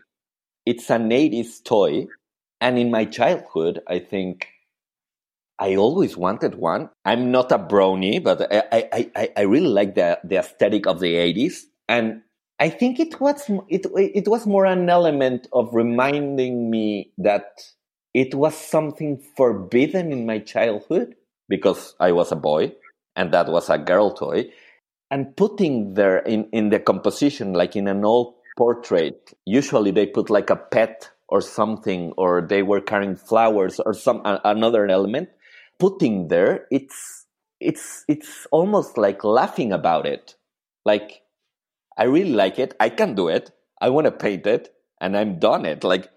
It's 0.65 0.89
an 0.89 1.09
80s 1.09 1.63
toy. 1.63 2.07
And 2.59 2.77
in 2.77 2.91
my 2.91 3.05
childhood, 3.05 3.81
I 3.87 3.99
think 3.99 4.47
I 5.59 5.75
always 5.75 6.17
wanted 6.17 6.55
one. 6.55 6.89
I'm 7.05 7.31
not 7.31 7.51
a 7.51 7.59
brony, 7.59 8.21
but 8.21 8.51
I, 8.51 8.63
I, 8.91 9.11
I, 9.15 9.29
I 9.37 9.41
really 9.43 9.69
like 9.69 9.95
the, 9.95 10.19
the 10.23 10.37
aesthetic 10.37 10.87
of 10.87 10.99
the 10.99 11.13
80s. 11.13 11.61
And 11.87 12.23
I 12.59 12.69
think 12.69 12.99
it 12.99 13.19
was, 13.21 13.49
it, 13.69 13.85
it 13.95 14.27
was 14.27 14.47
more 14.47 14.65
an 14.65 14.89
element 14.89 15.47
of 15.53 15.73
reminding 15.73 16.69
me 16.69 17.11
that 17.17 17.61
it 18.13 18.33
was 18.33 18.55
something 18.55 19.21
forbidden 19.35 20.11
in 20.11 20.25
my 20.25 20.39
childhood 20.39 21.15
because 21.47 21.95
I 21.99 22.13
was 22.13 22.31
a 22.31 22.35
boy 22.35 22.73
and 23.15 23.31
that 23.31 23.47
was 23.47 23.69
a 23.69 23.77
girl 23.77 24.13
toy 24.13 24.49
and 25.09 25.35
putting 25.35 25.93
there 25.93 26.19
in, 26.19 26.49
in 26.51 26.69
the 26.69 26.79
composition, 26.79 27.53
like 27.53 27.75
in 27.75 27.87
an 27.87 28.03
old 28.03 28.35
portrait, 28.57 29.33
usually 29.45 29.91
they 29.91 30.05
put 30.05 30.29
like 30.29 30.49
a 30.49 30.55
pet 30.55 31.09
or 31.29 31.41
something, 31.41 32.13
or 32.17 32.41
they 32.41 32.63
were 32.63 32.81
carrying 32.81 33.15
flowers 33.15 33.79
or 33.79 33.93
some 33.93 34.21
another 34.25 34.87
element. 34.87 35.29
Putting 35.79 36.29
there, 36.29 36.67
it's 36.71 37.25
it's 37.59 38.03
it's 38.07 38.47
almost 38.51 38.97
like 38.97 39.23
laughing 39.23 39.71
about 39.71 40.05
it. 40.05 40.35
Like 40.85 41.21
I 41.97 42.03
really 42.03 42.33
like 42.33 42.59
it. 42.59 42.75
I 42.79 42.89
can 42.89 43.15
do 43.15 43.27
it. 43.27 43.51
I 43.81 43.89
want 43.89 44.05
to 44.05 44.11
paint 44.11 44.45
it, 44.47 44.73
and 45.01 45.17
I'm 45.17 45.39
done 45.39 45.65
it. 45.65 45.83
Like 45.83 46.09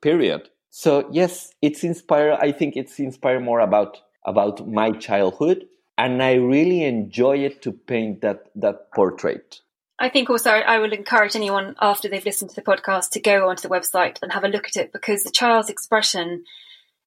period. 0.00 0.48
So 0.70 1.08
yes, 1.10 1.52
it's 1.62 1.84
inspired. 1.84 2.38
I 2.40 2.52
think 2.52 2.76
it's 2.76 2.98
inspired 2.98 3.42
more 3.42 3.60
about 3.60 3.98
about 4.24 4.66
my 4.68 4.90
childhood 4.90 5.66
and 5.96 6.22
I 6.22 6.34
really 6.34 6.82
enjoy 6.82 7.38
it 7.38 7.62
to 7.62 7.72
paint 7.72 8.20
that 8.22 8.50
that 8.56 8.92
portrait. 8.92 9.60
I 9.98 10.08
think 10.08 10.28
also 10.28 10.50
I 10.50 10.78
will 10.78 10.92
encourage 10.92 11.36
anyone 11.36 11.76
after 11.80 12.08
they've 12.08 12.24
listened 12.24 12.50
to 12.50 12.56
the 12.56 12.62
podcast 12.62 13.10
to 13.10 13.20
go 13.20 13.48
onto 13.48 13.62
the 13.68 13.74
website 13.74 14.18
and 14.22 14.32
have 14.32 14.44
a 14.44 14.48
look 14.48 14.66
at 14.66 14.76
it 14.76 14.92
because 14.92 15.22
the 15.22 15.30
child's 15.30 15.70
expression 15.70 16.44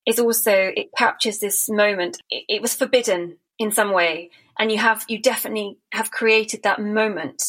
is 0.05 0.19
also 0.19 0.53
it 0.53 0.91
captures 0.97 1.39
this 1.39 1.69
moment. 1.69 2.17
It, 2.29 2.45
it 2.47 2.61
was 2.61 2.73
forbidden 2.73 3.37
in 3.59 3.71
some 3.71 3.91
way, 3.91 4.31
and 4.57 4.71
you 4.71 4.77
have 4.77 5.03
you 5.09 5.21
definitely 5.21 5.77
have 5.91 6.11
created 6.11 6.63
that 6.63 6.79
moment 6.81 7.43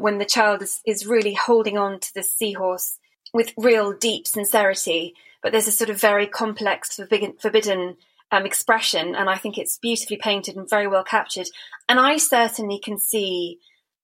when 0.00 0.18
the 0.18 0.24
child 0.24 0.62
is, 0.62 0.80
is 0.86 1.06
really 1.06 1.34
holding 1.34 1.78
on 1.78 2.00
to 2.00 2.14
the 2.14 2.22
seahorse 2.22 2.98
with 3.32 3.52
real 3.56 3.92
deep 3.92 4.26
sincerity. 4.26 5.14
But 5.42 5.52
there's 5.52 5.68
a 5.68 5.72
sort 5.72 5.90
of 5.90 6.00
very 6.00 6.26
complex 6.26 6.96
forbidden, 6.96 7.34
forbidden 7.40 7.96
um, 8.30 8.46
expression, 8.46 9.14
and 9.14 9.28
I 9.28 9.36
think 9.36 9.58
it's 9.58 9.78
beautifully 9.78 10.16
painted 10.16 10.56
and 10.56 10.68
very 10.68 10.86
well 10.86 11.04
captured. 11.04 11.48
And 11.88 11.98
I 11.98 12.18
certainly 12.18 12.78
can 12.78 12.98
see 12.98 13.58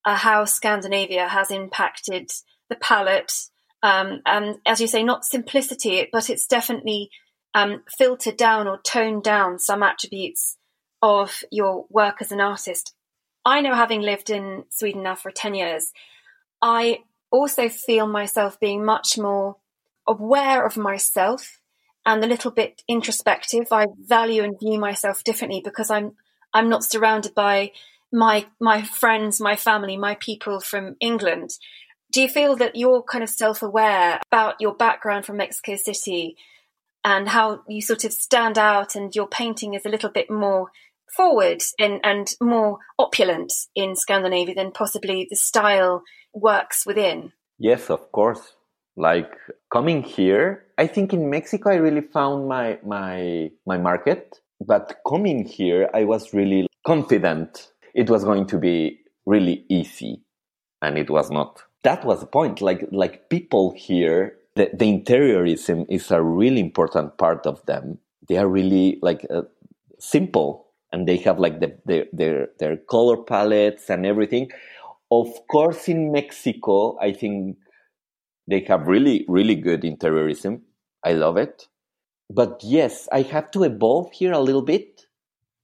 uh, 0.04 0.16
how 0.16 0.44
Scandinavia 0.44 1.28
has 1.28 1.50
impacted 1.50 2.30
the 2.68 2.76
palette. 2.76 3.32
Um, 3.82 4.22
and 4.24 4.56
as 4.66 4.80
you 4.80 4.86
say, 4.86 5.02
not 5.02 5.24
simplicity, 5.24 6.08
but 6.12 6.30
it's 6.30 6.46
definitely 6.46 7.10
um, 7.54 7.82
filtered 7.88 8.36
down 8.36 8.66
or 8.66 8.78
toned 8.78 9.22
down 9.22 9.58
some 9.58 9.82
attributes 9.82 10.56
of 11.02 11.42
your 11.50 11.86
work 11.90 12.16
as 12.20 12.32
an 12.32 12.40
artist. 12.40 12.95
I 13.46 13.60
know, 13.60 13.74
having 13.74 14.02
lived 14.02 14.28
in 14.28 14.64
Sweden 14.70 15.04
now 15.04 15.14
for 15.14 15.30
10 15.30 15.54
years, 15.54 15.92
I 16.60 16.98
also 17.30 17.68
feel 17.68 18.08
myself 18.08 18.58
being 18.58 18.84
much 18.84 19.16
more 19.16 19.56
aware 20.06 20.66
of 20.66 20.76
myself 20.76 21.60
and 22.04 22.22
a 22.24 22.26
little 22.26 22.50
bit 22.50 22.82
introspective. 22.88 23.68
I 23.70 23.86
value 23.98 24.42
and 24.42 24.58
view 24.58 24.80
myself 24.80 25.22
differently 25.22 25.62
because 25.64 25.90
I'm 25.90 26.16
I'm 26.52 26.68
not 26.68 26.84
surrounded 26.84 27.34
by 27.34 27.70
my 28.12 28.46
my 28.60 28.82
friends, 28.82 29.40
my 29.40 29.54
family, 29.54 29.96
my 29.96 30.16
people 30.16 30.60
from 30.60 30.96
England. 31.00 31.50
Do 32.10 32.22
you 32.22 32.28
feel 32.28 32.56
that 32.56 32.74
you're 32.74 33.02
kind 33.02 33.22
of 33.22 33.30
self-aware 33.30 34.20
about 34.30 34.60
your 34.60 34.74
background 34.74 35.24
from 35.24 35.36
Mexico 35.36 35.76
City 35.76 36.36
and 37.04 37.28
how 37.28 37.60
you 37.68 37.80
sort 37.80 38.04
of 38.04 38.12
stand 38.12 38.58
out 38.58 38.96
and 38.96 39.14
your 39.14 39.28
painting 39.28 39.74
is 39.74 39.86
a 39.86 39.88
little 39.88 40.10
bit 40.10 40.30
more 40.30 40.70
forward 41.14 41.62
and, 41.78 42.00
and 42.02 42.34
more 42.40 42.78
opulent 42.98 43.52
in 43.74 43.96
Scandinavia 43.96 44.54
than 44.54 44.72
possibly 44.72 45.26
the 45.28 45.36
style 45.36 46.02
works 46.34 46.84
within. 46.86 47.32
Yes, 47.58 47.90
of 47.90 48.12
course. 48.12 48.54
Like 48.96 49.32
coming 49.72 50.02
here, 50.02 50.64
I 50.78 50.86
think 50.86 51.12
in 51.12 51.28
Mexico 51.28 51.70
I 51.70 51.76
really 51.76 52.00
found 52.00 52.48
my 52.48 52.78
my 52.84 53.50
my 53.66 53.76
market. 53.76 54.40
But 54.58 54.96
coming 55.06 55.44
here, 55.44 55.90
I 55.92 56.04
was 56.04 56.32
really 56.32 56.66
confident 56.86 57.72
it 57.94 58.08
was 58.08 58.24
going 58.24 58.46
to 58.46 58.58
be 58.58 59.00
really 59.26 59.66
easy, 59.68 60.22
and 60.80 60.96
it 60.96 61.10
was 61.10 61.30
not. 61.30 61.62
That 61.84 62.04
was 62.04 62.20
the 62.20 62.26
point. 62.26 62.62
Like 62.62 62.88
like 62.90 63.28
people 63.28 63.74
here, 63.76 64.38
the, 64.54 64.70
the 64.72 64.86
interiorism 64.86 65.84
is 65.90 66.10
a 66.10 66.22
really 66.22 66.60
important 66.60 67.18
part 67.18 67.46
of 67.46 67.64
them. 67.66 67.98
They 68.28 68.38
are 68.38 68.48
really 68.48 68.98
like 69.02 69.26
uh, 69.28 69.42
simple, 69.98 70.65
and 70.96 71.06
they 71.06 71.18
have 71.18 71.38
like 71.38 71.60
the, 71.60 71.76
their 71.84 72.06
their 72.10 72.48
their 72.58 72.76
color 72.78 73.18
palettes 73.18 73.90
and 73.90 74.06
everything. 74.06 74.50
Of 75.10 75.28
course, 75.46 75.88
in 75.88 76.10
Mexico, 76.10 76.96
I 76.98 77.12
think 77.12 77.58
they 78.48 78.60
have 78.60 78.88
really, 78.88 79.26
really 79.28 79.56
good 79.56 79.82
interiorism. 79.82 80.62
I 81.04 81.12
love 81.12 81.36
it. 81.36 81.68
But 82.30 82.62
yes, 82.64 83.08
I 83.12 83.22
have 83.22 83.50
to 83.50 83.64
evolve 83.64 84.10
here 84.12 84.32
a 84.32 84.40
little 84.40 84.62
bit 84.62 85.06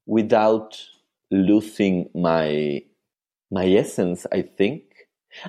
without 0.04 0.78
losing 1.30 2.10
my 2.14 2.82
my 3.50 3.66
essence, 3.66 4.26
I 4.30 4.42
think. 4.42 4.82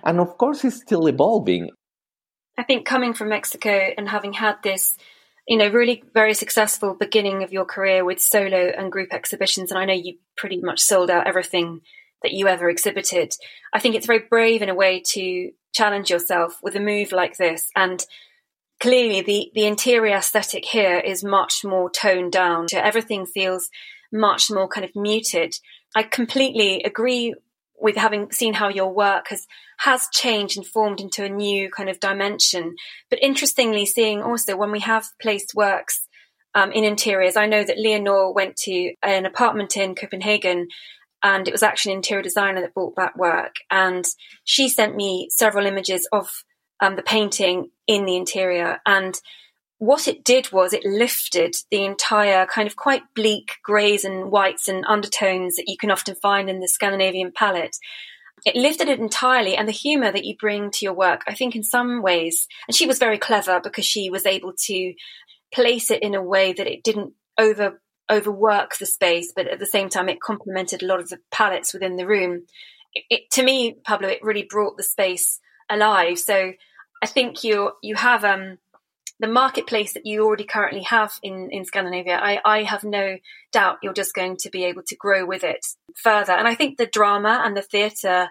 And 0.05 0.21
of 0.21 0.37
course 0.37 0.63
it's 0.63 0.77
still 0.77 1.07
evolving. 1.07 1.71
I 2.57 2.63
think 2.63 2.85
coming 2.85 3.13
from 3.13 3.29
Mexico 3.29 3.91
and 3.97 4.07
having 4.07 4.33
had 4.33 4.63
this, 4.63 4.95
you 5.47 5.57
know, 5.57 5.67
really 5.69 6.03
very 6.13 6.33
successful 6.33 6.95
beginning 6.97 7.43
of 7.43 7.51
your 7.51 7.65
career 7.65 8.05
with 8.05 8.19
solo 8.21 8.71
and 8.77 8.91
group 8.91 9.13
exhibitions, 9.13 9.71
and 9.71 9.77
I 9.77 9.85
know 9.85 9.93
you 9.93 10.17
pretty 10.38 10.59
much 10.62 10.79
sold 10.79 11.09
out 11.09 11.27
everything 11.27 11.81
that 12.21 12.31
you 12.31 12.47
ever 12.47 12.69
exhibited. 12.69 13.35
I 13.73 13.79
think 13.79 13.95
it's 13.95 14.07
very 14.07 14.23
brave 14.29 14.62
in 14.62 14.69
a 14.69 14.75
way 14.75 15.01
to 15.07 15.51
challenge 15.73 16.09
yourself 16.09 16.59
with 16.63 16.75
a 16.75 16.79
move 16.79 17.12
like 17.12 17.38
this. 17.38 17.69
And 17.75 18.03
clearly, 18.79 19.21
the, 19.21 19.51
the 19.53 19.65
interior 19.65 20.15
aesthetic 20.15 20.63
here 20.65 21.00
is 21.00 21.23
much 21.23 21.65
more 21.65 21.89
toned 21.89 22.31
down. 22.31 22.69
So 22.69 22.79
everything 22.79 23.25
feels 23.25 23.69
much 24.12 24.50
more 24.50 24.69
kind 24.69 24.85
of 24.85 24.91
muted. 24.95 25.55
I 25.95 26.03
completely 26.03 26.81
agree 26.83 27.33
with 27.83 27.97
having 27.97 28.31
seen 28.31 28.53
how 28.53 28.69
your 28.69 28.91
work 28.91 29.27
has 29.27 29.45
has 29.79 30.07
changed 30.11 30.55
and 30.55 30.65
formed 30.65 31.01
into 31.01 31.25
a 31.25 31.29
new 31.29 31.69
kind 31.69 31.89
of 31.89 31.99
dimension. 31.99 32.75
But 33.09 33.21
interestingly, 33.21 33.85
seeing 33.85 34.23
also 34.23 34.55
when 34.55 34.71
we 34.71 34.79
have 34.79 35.09
placed 35.21 35.53
works 35.53 36.07
um, 36.55 36.71
in 36.71 36.85
interiors, 36.85 37.35
I 37.35 37.45
know 37.45 37.63
that 37.63 37.77
Leonore 37.77 38.33
went 38.33 38.55
to 38.57 38.93
an 39.03 39.25
apartment 39.25 39.75
in 39.75 39.95
Copenhagen 39.95 40.69
and 41.21 41.45
it 41.45 41.51
was 41.51 41.63
actually 41.63 41.91
an 41.91 41.97
interior 41.97 42.23
designer 42.23 42.61
that 42.61 42.73
bought 42.73 42.95
that 42.95 43.17
work. 43.17 43.55
And 43.69 44.05
she 44.45 44.69
sent 44.69 44.95
me 44.95 45.27
several 45.29 45.65
images 45.65 46.07
of 46.13 46.29
um, 46.79 46.95
the 46.95 47.03
painting 47.03 47.69
in 47.85 48.05
the 48.05 48.15
interior. 48.15 48.79
And 48.85 49.19
what 49.83 50.07
it 50.07 50.23
did 50.23 50.49
was 50.53 50.71
it 50.71 50.85
lifted 50.85 51.55
the 51.69 51.83
entire 51.83 52.45
kind 52.45 52.67
of 52.67 52.77
quite 52.77 53.01
bleak 53.13 53.57
greys 53.65 54.05
and 54.05 54.31
whites 54.31 54.69
and 54.69 54.85
undertones 54.87 55.57
that 55.57 55.67
you 55.67 55.75
can 55.77 55.91
often 55.91 56.15
find 56.15 56.49
in 56.49 56.61
the 56.61 56.69
Scandinavian 56.69 57.33
palette. 57.35 57.75
It 58.45 58.55
lifted 58.55 58.87
it 58.87 58.99
entirely, 58.99 59.57
and 59.57 59.67
the 59.67 59.73
humor 59.73 60.09
that 60.09 60.23
you 60.23 60.35
bring 60.39 60.71
to 60.71 60.85
your 60.85 60.93
work, 60.93 61.23
I 61.27 61.33
think, 61.33 61.53
in 61.53 61.63
some 61.63 62.01
ways, 62.01 62.47
and 62.67 62.75
she 62.75 62.85
was 62.85 62.97
very 62.97 63.17
clever 63.17 63.59
because 63.61 63.85
she 63.85 64.09
was 64.09 64.25
able 64.25 64.53
to 64.67 64.93
place 65.53 65.91
it 65.91 66.01
in 66.01 66.15
a 66.15 66.23
way 66.23 66.53
that 66.53 66.67
it 66.67 66.83
didn't 66.83 67.13
over 67.37 67.81
overwork 68.09 68.77
the 68.77 68.85
space, 68.85 69.33
but 69.35 69.47
at 69.47 69.59
the 69.59 69.65
same 69.65 69.89
time, 69.89 70.07
it 70.07 70.21
complemented 70.21 70.81
a 70.81 70.85
lot 70.85 70.99
of 70.99 71.09
the 71.09 71.19
palettes 71.31 71.74
within 71.74 71.98
the 71.98 72.07
room. 72.07 72.43
It, 72.93 73.03
it, 73.09 73.22
to 73.31 73.43
me, 73.43 73.75
Pablo, 73.83 74.07
it 74.07 74.24
really 74.24 74.48
brought 74.50 74.77
the 74.77 74.83
space 74.83 75.39
alive. 75.69 76.19
So 76.19 76.53
I 77.01 77.05
think 77.05 77.43
you 77.43 77.74
you 77.81 77.96
have 77.96 78.24
um, 78.24 78.59
the 79.24 79.29
marketplace 79.29 79.94
that 79.94 80.05
you 80.05 80.25
already 80.25 80.44
currently 80.44 80.81
have 80.81 81.14
in, 81.24 81.48
in 81.50 81.64
Scandinavia. 81.64 82.20
I, 82.22 82.42
I 82.44 82.64
have 82.64 82.83
no 82.83 83.16
doubt 83.53 83.77
you're 83.81 83.94
just 83.94 84.14
going 84.14 84.36
to 84.42 84.50
be 84.50 84.66
able 84.66 84.83
to 84.88 84.98
grow 84.98 85.25
with 85.25 85.46
it 85.46 85.66
further. 85.96 86.33
And 86.33 86.46
I 86.46 86.55
think 86.55 86.77
the 86.77 86.88
drama 86.88 87.42
and 87.42 87.55
the 87.55 87.62
theatre 87.62 88.27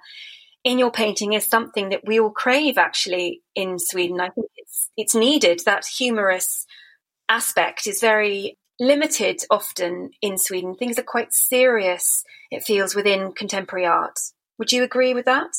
in 0.65 0.79
your 0.79 0.91
painting 0.91 1.33
is 1.33 1.47
something 1.47 1.89
that 1.89 2.03
we 2.07 2.21
all 2.21 2.31
crave 2.31 2.77
actually 2.77 3.41
in 3.55 3.79
Sweden. 3.79 4.21
I 4.21 4.29
think 4.29 4.49
it's 4.57 4.91
it's 4.95 5.15
needed. 5.15 5.63
That 5.65 5.87
humorous 5.87 6.67
aspect 7.27 7.87
is 7.87 7.99
very 7.99 8.59
limited 8.79 9.41
often 9.49 10.11
in 10.21 10.37
Sweden. 10.37 10.75
Things 10.75 10.99
are 10.99 11.05
quite 11.05 11.33
serious, 11.33 12.23
it 12.51 12.65
feels, 12.65 12.95
within 12.95 13.33
contemporary 13.33 13.87
art. 13.87 14.19
Would 14.59 14.73
you 14.73 14.83
agree 14.83 15.15
with 15.15 15.25
that? 15.25 15.53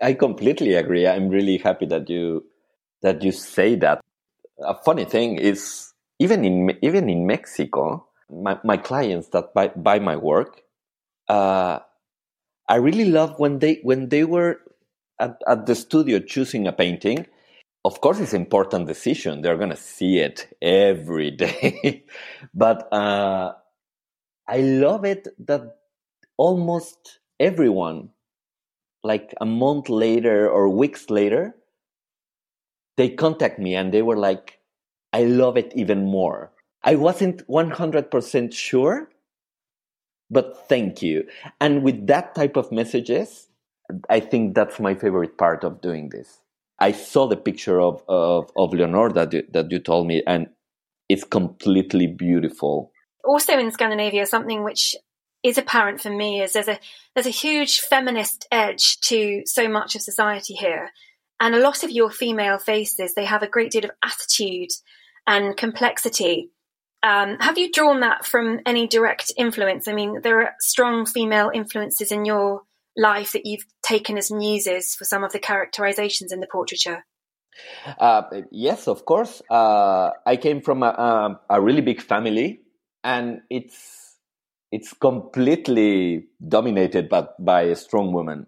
I 0.00 0.14
completely 0.14 0.72
agree. 0.76 1.06
I'm 1.06 1.28
really 1.28 1.58
happy 1.58 1.84
that 1.86 2.08
you 2.08 2.46
that 3.02 3.22
you 3.22 3.32
say 3.32 3.74
that. 3.76 4.00
A 4.64 4.74
funny 4.84 5.04
thing 5.04 5.36
is 5.38 5.92
even 6.18 6.44
in 6.44 6.78
even 6.82 7.10
in 7.10 7.26
Mexico, 7.26 8.06
my, 8.30 8.58
my 8.64 8.76
clients 8.78 9.28
that 9.30 9.54
buy, 9.54 9.68
buy 9.68 9.98
my 9.98 10.16
work, 10.16 10.62
uh, 11.28 11.80
I 12.68 12.76
really 12.76 13.06
love 13.06 13.38
when 13.38 13.60
they 13.60 13.80
when 13.82 14.10
they 14.10 14.24
were 14.24 14.60
at, 15.20 15.38
at 15.48 15.66
the 15.66 15.74
studio 15.74 16.20
choosing 16.20 16.66
a 16.66 16.72
painting. 16.72 17.26
Of 17.84 18.00
course 18.00 18.20
it's 18.20 18.34
an 18.34 18.42
important 18.42 18.88
decision. 18.88 19.42
They're 19.42 19.56
to 19.70 19.76
see 19.76 20.18
it 20.18 20.56
every 20.62 21.30
day. 21.44 22.04
But 22.54 22.92
uh, 22.92 23.54
i 24.48 24.58
love 24.60 25.04
it 25.04 25.28
that 25.38 25.62
almost 26.38 27.20
everyone 27.40 28.10
like 29.04 29.34
a 29.40 29.46
month 29.46 29.88
later 29.88 30.48
or 30.50 30.68
weeks 30.68 31.10
later 31.10 31.54
they 33.02 33.08
contact 33.08 33.58
me 33.58 33.74
and 33.74 33.92
they 33.92 34.02
were 34.02 34.16
like 34.16 34.60
i 35.12 35.24
love 35.24 35.56
it 35.56 35.72
even 35.74 36.06
more. 36.06 36.52
I 36.84 36.94
wasn't 36.96 37.46
100% 37.48 38.52
sure 38.52 39.08
but 40.30 40.66
thank 40.68 41.02
you. 41.02 41.24
And 41.60 41.82
with 41.82 42.06
that 42.06 42.34
type 42.34 42.56
of 42.56 42.72
messages 42.72 43.48
i 44.08 44.20
think 44.20 44.54
that's 44.54 44.78
my 44.80 44.94
favorite 44.94 45.36
part 45.36 45.64
of 45.64 45.80
doing 45.80 46.08
this. 46.10 46.40
I 46.78 46.92
saw 46.92 47.26
the 47.26 47.36
picture 47.48 47.80
of 47.80 48.02
of, 48.08 48.50
of 48.56 48.72
Leonore 48.72 49.12
that 49.18 49.32
you, 49.32 49.42
that 49.52 49.70
you 49.72 49.78
told 49.78 50.06
me, 50.06 50.22
and 50.26 50.46
it's 51.08 51.24
completely 51.24 52.06
beautiful. 52.06 52.92
Also 53.24 53.58
in 53.58 53.70
Scandinavia, 53.70 54.26
something 54.26 54.64
which 54.64 54.96
is 55.42 55.58
apparent 55.58 56.00
for 56.00 56.10
me 56.10 56.40
is 56.42 56.52
there's 56.52 56.68
a 56.68 56.78
there's 57.14 57.26
a 57.26 57.40
huge 57.46 57.80
feminist 57.80 58.46
edge 58.50 59.00
to 59.00 59.42
so 59.44 59.68
much 59.68 59.94
of 59.94 60.02
society 60.02 60.54
here, 60.54 60.90
and 61.42 61.56
a 61.56 61.60
lot 61.60 61.82
of 61.82 61.90
your 61.90 62.10
female 62.10 62.58
faces 62.58 63.14
they 63.14 63.26
have 63.26 63.42
a 63.42 63.48
great 63.48 63.72
deal 63.72 63.84
of 63.84 63.90
attitude 64.02 64.70
and 65.26 65.56
complexity. 65.56 66.50
Um, 67.02 67.36
have 67.40 67.58
you 67.58 67.70
drawn 67.70 68.00
that 68.00 68.24
from 68.24 68.60
any 68.64 68.86
direct 68.86 69.32
influence? 69.36 69.88
I 69.88 69.92
mean, 69.92 70.20
there 70.22 70.40
are 70.40 70.54
strong 70.60 71.04
female 71.04 71.50
influences 71.52 72.12
in 72.12 72.24
your 72.24 72.62
life 72.96 73.32
that 73.32 73.44
you've 73.44 73.66
taken 73.82 74.16
as 74.16 74.30
muses 74.30 74.94
for 74.94 75.04
some 75.04 75.24
of 75.24 75.32
the 75.32 75.40
characterizations 75.40 76.30
in 76.32 76.38
the 76.38 76.46
portraiture? 76.46 77.04
Uh, 77.98 78.22
yes, 78.52 78.86
of 78.86 79.04
course. 79.04 79.42
Uh, 79.50 80.10
I 80.24 80.36
came 80.36 80.62
from 80.62 80.84
a, 80.84 80.86
a, 80.86 81.40
a, 81.56 81.60
really 81.60 81.82
big 81.82 82.00
family, 82.00 82.60
and 83.04 83.40
it's 83.50 84.16
it's 84.70 84.94
completely 84.94 86.28
dominated 86.46 87.08
by, 87.10 87.26
by 87.38 87.62
a 87.62 87.76
strong 87.76 88.12
woman, 88.12 88.46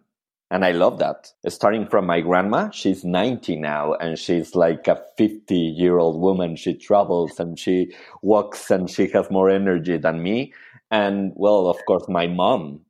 and 0.55 0.65
I 0.65 0.73
love 0.73 1.01
that. 1.01 1.33
Starting 1.49 1.89
from 1.89 2.07
my 2.07 2.23
grandma, 2.23 2.71
she's 2.71 3.05
ninety 3.05 3.57
now, 3.57 3.95
and 3.95 4.19
she's 4.19 4.57
like 4.57 4.89
a 4.89 5.03
fifty 5.19 5.59
year 5.59 5.99
old 5.99 6.21
woman. 6.23 6.57
She 6.57 6.75
travels 6.75 7.41
and 7.41 7.59
she 7.59 7.93
walks, 8.23 8.71
and 8.71 8.91
she 8.91 9.09
has 9.11 9.31
more 9.31 9.51
energy 9.51 9.99
than 9.99 10.23
me. 10.23 10.55
And 10.93 11.33
well, 11.37 11.69
of 11.69 11.79
course, 11.87 12.09
my 12.09 12.29
mom 12.29 12.83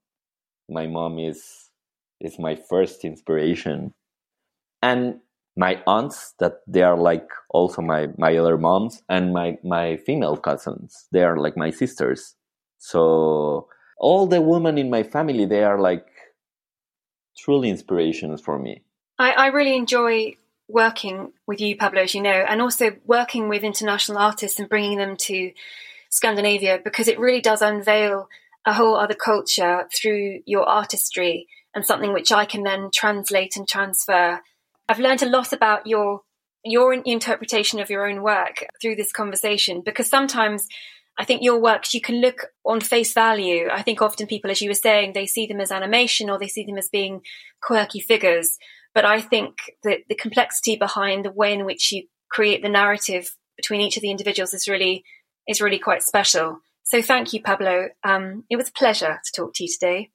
my 0.71 0.87
mom 0.87 1.19
is 1.21 1.71
is 2.21 2.39
my 2.41 2.57
first 2.57 3.05
inspiration 3.05 3.93
and 4.83 5.21
my 5.57 5.83
aunts 5.87 6.35
that 6.41 6.61
they 6.69 6.83
are 6.83 6.99
like 6.99 7.29
also 7.51 7.83
my 7.83 8.09
my 8.19 8.37
other 8.37 8.59
moms 8.59 9.03
and 9.11 9.33
my 9.35 9.59
my 9.65 9.97
female 10.07 10.37
cousins 10.37 11.07
they 11.13 11.25
are 11.25 11.39
like 11.39 11.57
my 11.57 11.71
sisters 11.71 12.37
so 12.79 13.69
all 13.99 14.27
the 14.27 14.43
women 14.43 14.79
in 14.79 14.91
my 14.91 15.03
family 15.05 15.47
they 15.47 15.65
are 15.65 15.81
like 15.81 16.07
truly 17.37 17.69
inspirations 17.69 18.41
for 18.41 18.59
me 18.59 18.83
i, 19.19 19.33
I 19.33 19.47
really 19.49 19.77
enjoy 19.77 20.37
working 20.69 21.33
with 21.47 21.61
you 21.61 21.77
pablo 21.77 22.03
as 22.03 22.15
you 22.15 22.23
know 22.23 22.31
and 22.31 22.63
also 22.63 22.97
working 23.05 23.49
with 23.49 23.63
international 23.63 24.19
artists 24.19 24.59
and 24.59 24.69
bringing 24.69 24.99
them 24.99 25.17
to 25.17 25.53
scandinavia 26.11 26.79
because 26.83 27.09
it 27.09 27.19
really 27.19 27.41
does 27.41 27.61
unveil 27.61 28.29
a 28.65 28.73
whole 28.73 28.97
other 28.97 29.15
culture 29.15 29.87
through 29.93 30.41
your 30.47 30.67
artistry 30.67 31.49
and 31.75 31.85
something 31.85 32.13
which 32.13 32.33
I 32.33 32.45
can 32.45 32.63
then 32.63 32.91
translate 32.95 33.57
and 33.57 33.69
transfer. 33.69 34.41
I've 34.89 35.01
learned 35.01 35.23
a 35.23 35.29
lot 35.29 35.53
about 35.53 35.87
your 35.87 36.23
your 36.67 36.95
interpretation 36.95 37.79
of 37.79 37.91
your 37.91 38.09
own 38.09 38.23
work 38.23 38.65
through 38.81 38.97
this 38.97 39.13
conversation 39.13 39.83
because 39.85 40.09
sometimes 40.09 40.67
I 41.17 41.25
think 41.25 41.43
your 41.43 41.61
works, 41.61 41.95
you 41.95 42.01
can 42.01 42.21
look 42.21 42.47
on 42.65 42.81
face 42.81 43.13
value. 43.13 43.69
I 43.73 43.83
think 43.83 44.03
often 44.03 44.27
people, 44.27 44.51
as 44.51 44.61
you 44.61 44.69
were 44.69 44.75
saying, 44.75 45.13
they 45.13 45.27
see 45.27 45.47
them 45.47 45.61
as 45.61 45.71
animation 45.71 46.29
or 46.29 46.39
they 46.39 46.49
see 46.49 46.65
them 46.65 46.77
as 46.77 46.89
being 46.89 47.21
quirky 47.63 48.01
figures. 48.01 48.59
But 48.95 49.05
I 49.05 49.21
think 49.21 49.55
that 49.85 50.01
the 50.09 50.15
complexity 50.15 50.77
behind 50.77 51.25
the 51.25 51.31
way 51.31 51.53
in 51.53 51.65
which 51.65 51.93
you 51.93 52.05
create 52.31 52.63
the 52.63 52.69
narrative 52.69 53.37
between 53.57 53.81
each 53.81 53.97
of 53.97 54.03
the 54.03 54.11
individuals 54.11 54.55
is 54.55 54.69
really 54.69 55.05
is 55.47 55.61
really 55.61 55.79
quite 55.79 56.03
special. 56.03 56.59
So 56.85 57.01
thank 57.01 57.33
you, 57.33 57.43
Pablo. 57.43 57.89
Um, 58.03 58.45
it 58.51 58.57
was 58.57 58.69
a 58.69 58.73
pleasure 58.73 59.21
to 59.25 59.33
talk 59.33 59.55
to 59.55 59.65
you 59.65 59.69
today. 59.69 60.11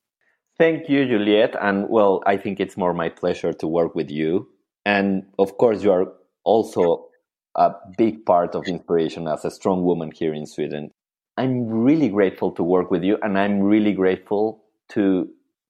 Thank 0.57 0.89
you, 0.89 1.05
Juliet. 1.05 1.55
And 1.59 1.89
well, 1.89 2.21
I 2.25 2.37
think 2.37 2.59
it's 2.59 2.77
more 2.77 2.93
my 2.93 3.09
pleasure 3.09 3.53
to 3.53 3.67
work 3.67 3.95
with 3.95 4.09
you. 4.09 4.49
And 4.85 5.23
of 5.37 5.57
course, 5.57 5.83
you 5.83 5.91
are 5.91 6.07
also 6.43 7.08
a 7.55 7.71
big 7.97 8.25
part 8.25 8.55
of 8.55 8.67
inspiration 8.67 9.27
as 9.27 9.45
a 9.45 9.51
strong 9.51 9.83
woman 9.83 10.11
here 10.11 10.33
in 10.33 10.45
Sweden. 10.45 10.91
I'm 11.37 11.67
really 11.67 12.09
grateful 12.09 12.51
to 12.53 12.63
work 12.63 12.91
with 12.91 13.03
you, 13.03 13.17
and 13.21 13.37
I'm 13.37 13.61
really 13.61 13.93
grateful 13.93 14.63
to 14.89 15.29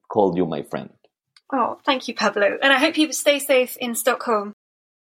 call 0.09 0.35
you 0.35 0.45
my 0.45 0.63
friend. 0.63 0.89
Oh, 1.51 1.79
thank 1.85 2.07
you, 2.07 2.13
Pablo. 2.13 2.57
And 2.61 2.71
I 2.73 2.77
hope 2.77 2.97
you 2.97 3.11
stay 3.13 3.39
safe 3.39 3.77
in 3.77 3.95
Stockholm. 3.95 4.53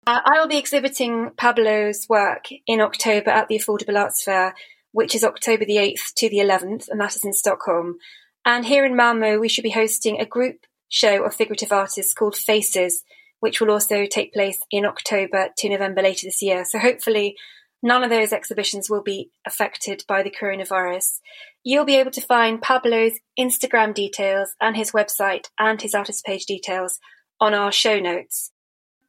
Uh, 0.07 0.21
I 0.25 0.39
will 0.39 0.47
be 0.47 0.57
exhibiting 0.57 1.31
Pablo's 1.37 2.07
work 2.09 2.49
in 2.65 2.81
October 2.81 3.29
at 3.29 3.47
the 3.47 3.59
Affordable 3.59 3.99
Arts 3.99 4.23
Fair, 4.23 4.55
which 4.91 5.13
is 5.13 5.23
October 5.23 5.65
the 5.65 5.77
8th 5.77 6.13
to 6.15 6.29
the 6.29 6.37
11th, 6.37 6.87
and 6.89 6.99
that 6.99 7.15
is 7.15 7.23
in 7.23 7.33
Stockholm. 7.33 7.97
And 8.45 8.65
here 8.65 8.85
in 8.85 8.95
Malmo, 8.95 9.37
we 9.37 9.49
should 9.49 9.63
be 9.63 9.69
hosting 9.69 10.19
a 10.19 10.25
group 10.25 10.65
show 10.87 11.23
of 11.23 11.35
figurative 11.35 11.71
artists 11.71 12.13
called 12.13 12.35
Faces, 12.35 13.03
which 13.39 13.59
will 13.59 13.71
also 13.71 14.05
take 14.05 14.33
place 14.33 14.59
in 14.71 14.85
October 14.85 15.49
to 15.57 15.69
November 15.69 16.01
later 16.01 16.27
this 16.27 16.41
year. 16.41 16.65
So 16.65 16.79
hopefully, 16.79 17.35
none 17.81 18.03
of 18.03 18.09
those 18.09 18.33
exhibitions 18.33 18.89
will 18.89 19.03
be 19.03 19.31
affected 19.45 20.03
by 20.07 20.23
the 20.23 20.31
coronavirus. 20.31 21.19
You'll 21.63 21.85
be 21.85 21.97
able 21.97 22.11
to 22.11 22.21
find 22.21 22.61
Pablo's 22.61 23.19
Instagram 23.39 23.93
details 23.93 24.51
and 24.61 24.75
his 24.75 24.91
website 24.91 25.45
and 25.57 25.81
his 25.81 25.93
artist 25.93 26.25
page 26.25 26.45
details 26.45 26.99
on 27.39 27.53
our 27.53 27.71
show 27.71 27.99
notes. 27.99 28.51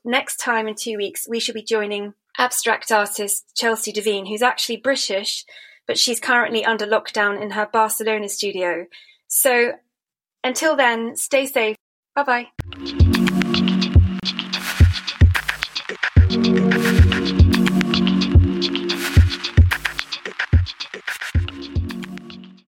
Next 0.04 0.36
time 0.36 0.66
in 0.66 0.74
two 0.74 0.96
weeks, 0.96 1.26
we 1.28 1.40
shall 1.40 1.54
be 1.54 1.62
joining 1.62 2.14
abstract 2.38 2.90
artist 2.90 3.52
Chelsea 3.54 3.92
Devine, 3.92 4.26
who's 4.26 4.42
actually 4.42 4.78
British, 4.78 5.44
but 5.86 5.98
she's 5.98 6.20
currently 6.20 6.64
under 6.64 6.86
lockdown 6.86 7.40
in 7.40 7.50
her 7.50 7.68
Barcelona 7.70 8.28
studio. 8.28 8.86
So 9.28 9.72
until 10.42 10.76
then, 10.76 11.16
stay 11.16 11.46
safe. 11.46 11.76
Bye 12.14 12.22
bye. 12.22 13.10